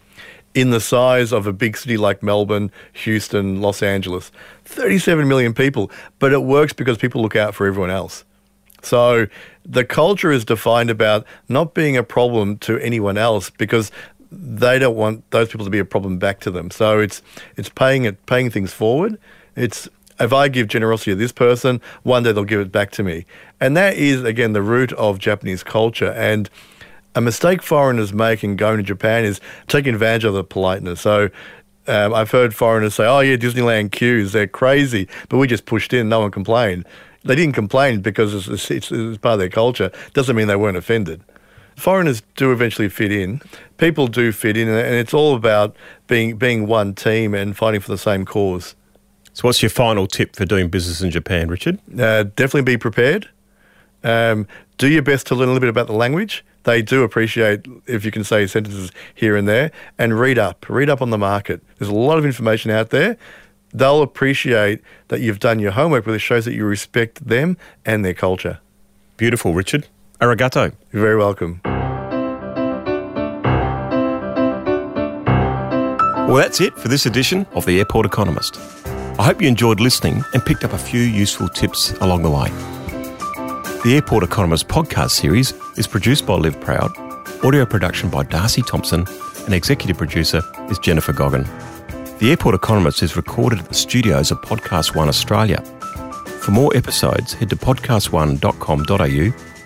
in 0.56 0.70
the 0.70 0.80
size 0.80 1.34
of 1.34 1.46
a 1.46 1.54
big 1.54 1.78
city 1.78 1.98
like 1.98 2.24
Melbourne, 2.24 2.72
Houston, 2.94 3.62
Los 3.62 3.84
Angeles. 3.84 4.32
37 4.63 5.28
million 5.28 5.54
people, 5.54 5.91
but 6.18 6.32
it 6.32 6.44
works 6.44 6.74
because 6.74 6.98
people 6.98 7.22
look 7.22 7.36
out 7.36 7.54
for 7.54 7.68
everyone 7.68 7.91
else. 7.91 8.24
So 8.82 9.28
the 9.65 9.84
culture 9.84 10.32
is 10.32 10.46
defined 10.46 10.89
about 10.89 11.26
not 11.50 11.74
being 11.74 11.98
a 11.98 12.04
problem 12.04 12.58
to 12.60 12.80
anyone 12.80 13.18
else 13.18 13.50
because 13.50 13.91
they 14.32 14.80
don't 14.80 14.96
want 14.96 15.30
those 15.32 15.50
people 15.50 15.65
to 15.65 15.70
be 15.72 15.80
a 15.80 15.86
problem 15.86 16.18
back 16.18 16.39
to 16.41 16.52
them. 16.52 16.72
So 16.72 17.00
it's 17.00 17.22
it's 17.58 17.70
paying 17.70 18.06
it 18.06 18.26
paying 18.26 18.50
things 18.50 18.74
forward. 18.74 19.20
It's 19.56 19.89
if 20.19 20.34
I 20.34 20.47
give 20.47 20.67
generosity 20.67 21.12
to 21.12 21.15
this 21.15 21.32
person, 21.32 21.82
one 22.04 22.23
day 22.23 22.32
they'll 22.32 22.43
give 22.43 22.62
it 22.62 22.71
back 22.71 22.91
to 22.91 23.04
me. 23.04 23.25
And 23.60 23.75
that 23.75 23.95
is, 23.97 24.23
again, 24.23 24.54
the 24.54 24.62
root 24.62 24.93
of 24.93 25.19
Japanese 25.19 25.63
culture. 25.63 26.12
And 26.12 26.49
a 27.15 27.21
mistake 27.21 27.62
foreigners 27.62 28.13
make 28.13 28.43
in 28.43 28.56
going 28.56 28.78
to 28.78 28.84
Japan 28.84 29.23
is 29.25 29.39
taking 29.67 29.93
advantage 29.93 30.23
of 30.23 30.34
the 30.34 30.43
politeness. 30.43 31.01
So 31.01 31.30
um, 31.88 32.13
I've 32.13 32.32
heard 32.32 32.56
foreigners 32.56 32.95
say, 32.95 33.06
oh, 33.06 33.19
yeah, 33.19 33.36
Disneyland 33.36 33.91
queues, 33.91 34.32
they're 34.32 34.47
crazy, 34.47 35.08
but 35.30 35.38
we 35.38 35.47
just 35.47 35.65
pushed 35.65 35.93
in, 35.93 36.10
no 36.10 36.21
one 36.21 36.32
complained. 36.32 36.86
They 37.23 37.36
didn't 37.36 37.56
complain 37.56 38.01
because 38.01 38.47
it's, 38.47 38.69
it's, 38.69 38.91
it's 38.91 39.17
part 39.17 39.34
of 39.34 39.39
their 39.39 39.49
culture. 39.49 39.91
Doesn't 40.13 40.36
mean 40.36 40.47
they 40.47 40.56
weren't 40.56 40.78
offended. 40.78 41.21
Foreigners 41.75 42.21
do 42.36 42.51
eventually 42.51 42.88
fit 42.88 43.12
in. 43.12 43.41
People 43.78 44.08
do 44.08 44.32
fit 44.32 44.56
in, 44.56 44.69
and 44.69 44.95
it's 44.95 45.13
all 45.13 45.36
about 45.36 45.75
being 46.08 46.38
being 46.38 46.67
one 46.67 46.93
team 46.93 47.34
and 47.34 47.58
fighting 47.58 47.82
for 47.82 47.91
the 47.91 47.97
same 47.97 48.23
cause. 48.23 48.75
So, 49.36 49.50
what's 49.50 49.62
your 49.62 49.69
final 49.69 50.08
tip 50.08 50.34
for 50.34 50.45
doing 50.45 50.69
business 50.69 51.02
in 51.02 51.12
Japan, 51.12 51.50
Richard? 51.50 51.78
Uh, 51.91 52.24
definitely 52.24 52.62
be 52.62 52.78
prepared. 52.78 53.28
Um, 54.02 54.48
do 54.78 54.88
your 54.88 55.02
best 55.02 55.28
to 55.28 55.36
learn 55.36 55.50
a 55.50 55.52
little 55.52 55.60
bit 55.60 55.69
about 55.69 55.88
the 55.88 55.93
language. 55.93 56.45
They 56.63 56.82
do 56.82 57.04
appreciate 57.04 57.67
if 57.86 58.06
you 58.06 58.12
can 58.12 58.24
say 58.24 58.48
sentences 58.48 58.93
here 59.13 59.36
and 59.36 59.45
there, 59.45 59.71
and 59.98 60.17
read 60.17 60.39
up. 60.39 60.69
Read 60.69 60.89
up 60.89 61.02
on 61.02 61.10
the 61.10 61.17
market. 61.17 61.62
There's 61.78 61.91
a 61.91 61.95
lot 61.95 62.17
of 62.17 62.26
information 62.26 62.71
out 62.71 62.91
there. 62.91 63.17
They'll 63.74 64.02
appreciate 64.02 64.80
that 65.10 65.19
you've 65.19 65.39
done 65.39 65.60
your 65.60 65.71
homework, 65.71 66.06
but 66.06 66.13
it 66.13 66.19
shows 66.19 66.45
that 66.45 66.54
you 66.54 66.63
respect 66.63 67.28
them 67.28 67.58
and 67.86 68.06
their 68.06 68.13
culture. 68.13 68.60
Beautiful, 69.17 69.54
Richard. 69.54 69.89
Arigato. 70.21 70.71
You're 70.93 71.02
very 71.02 71.17
welcome. 71.17 71.60
Well, 76.26 76.38
that's 76.38 76.62
it 76.62 76.78
for 76.80 76.88
this 76.88 77.06
edition 77.06 77.45
of 77.52 77.65
the 77.65 77.80
Airport 77.80 78.06
Economist. 78.06 78.85
I 79.17 79.23
hope 79.23 79.41
you 79.41 79.47
enjoyed 79.47 79.80
listening 79.80 80.25
and 80.34 80.45
picked 80.45 80.65
up 80.65 80.73
a 80.73 80.78
few 80.78 80.99
useful 80.99 81.47
tips 81.47 81.93
along 82.01 82.23
the 82.23 82.30
way. 82.30 82.49
The 83.84 83.95
Airport 83.95 84.25
Economist 84.25 84.67
podcast 84.67 85.12
series 85.12 85.54
is 85.78 85.88
produced 85.88 86.25
by 86.25 86.34
Liv 86.34 86.60
Proud, 86.60 86.91
audio 87.41 87.65
production 87.65 88.10
by 88.10 88.23
Darcy 88.23 88.62
Thompson, 88.62 89.06
and 89.45 89.54
executive 89.54 89.97
producer 89.97 90.41
is 90.69 90.80
Jennifer 90.80 91.13
Goggin. 91.13 91.43
The 92.19 92.32
Airport 92.32 92.56
Economist 92.56 93.04
is 93.04 93.15
recorded 93.15 93.60
at 93.60 93.69
the 93.69 93.73
studios 93.73 94.32
of 94.32 94.41
Podcast 94.41 94.95
One 94.95 95.08
Australia. 95.08 95.62
For 96.41 96.51
more 96.51 96.75
episodes, 96.75 97.32
head 97.32 97.49
to 97.51 97.56
podcastone.com.au, 97.56 98.84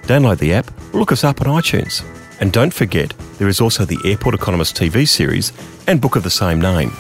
download 0.07 0.37
the 0.37 0.53
app, 0.53 0.69
or 0.93 0.99
look 0.99 1.11
us 1.11 1.23
up 1.23 1.41
on 1.41 1.47
iTunes. 1.47 2.05
And 2.39 2.53
don't 2.53 2.73
forget, 2.73 3.15
there 3.39 3.47
is 3.47 3.59
also 3.59 3.83
the 3.83 3.99
Airport 4.05 4.35
Economist 4.35 4.75
TV 4.77 5.07
series 5.07 5.51
and 5.87 5.99
book 5.99 6.15
of 6.15 6.21
the 6.21 6.29
same 6.29 6.61
name. 6.61 6.91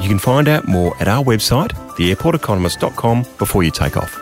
You 0.00 0.08
can 0.08 0.18
find 0.18 0.48
out 0.48 0.66
more 0.66 0.96
at 1.00 1.08
our 1.08 1.24
website, 1.24 1.70
theairporteconomist.com, 1.96 3.26
before 3.38 3.62
you 3.62 3.70
take 3.70 3.96
off. 3.96 4.18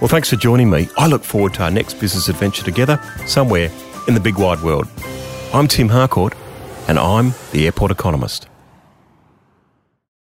Well, 0.00 0.08
thanks 0.08 0.30
for 0.30 0.36
joining 0.36 0.70
me. 0.70 0.88
I 0.96 1.06
look 1.08 1.24
forward 1.24 1.54
to 1.54 1.64
our 1.64 1.70
next 1.70 1.94
business 1.94 2.28
adventure 2.28 2.62
together 2.62 3.00
somewhere 3.26 3.70
in 4.06 4.14
the 4.14 4.20
big 4.20 4.38
wide 4.38 4.60
world. 4.62 4.86
I'm 5.52 5.66
Tim 5.66 5.88
Harcourt, 5.88 6.34
and 6.86 6.98
I'm 6.98 7.32
the 7.52 7.66
Airport 7.66 7.90
Economist. 7.90 8.48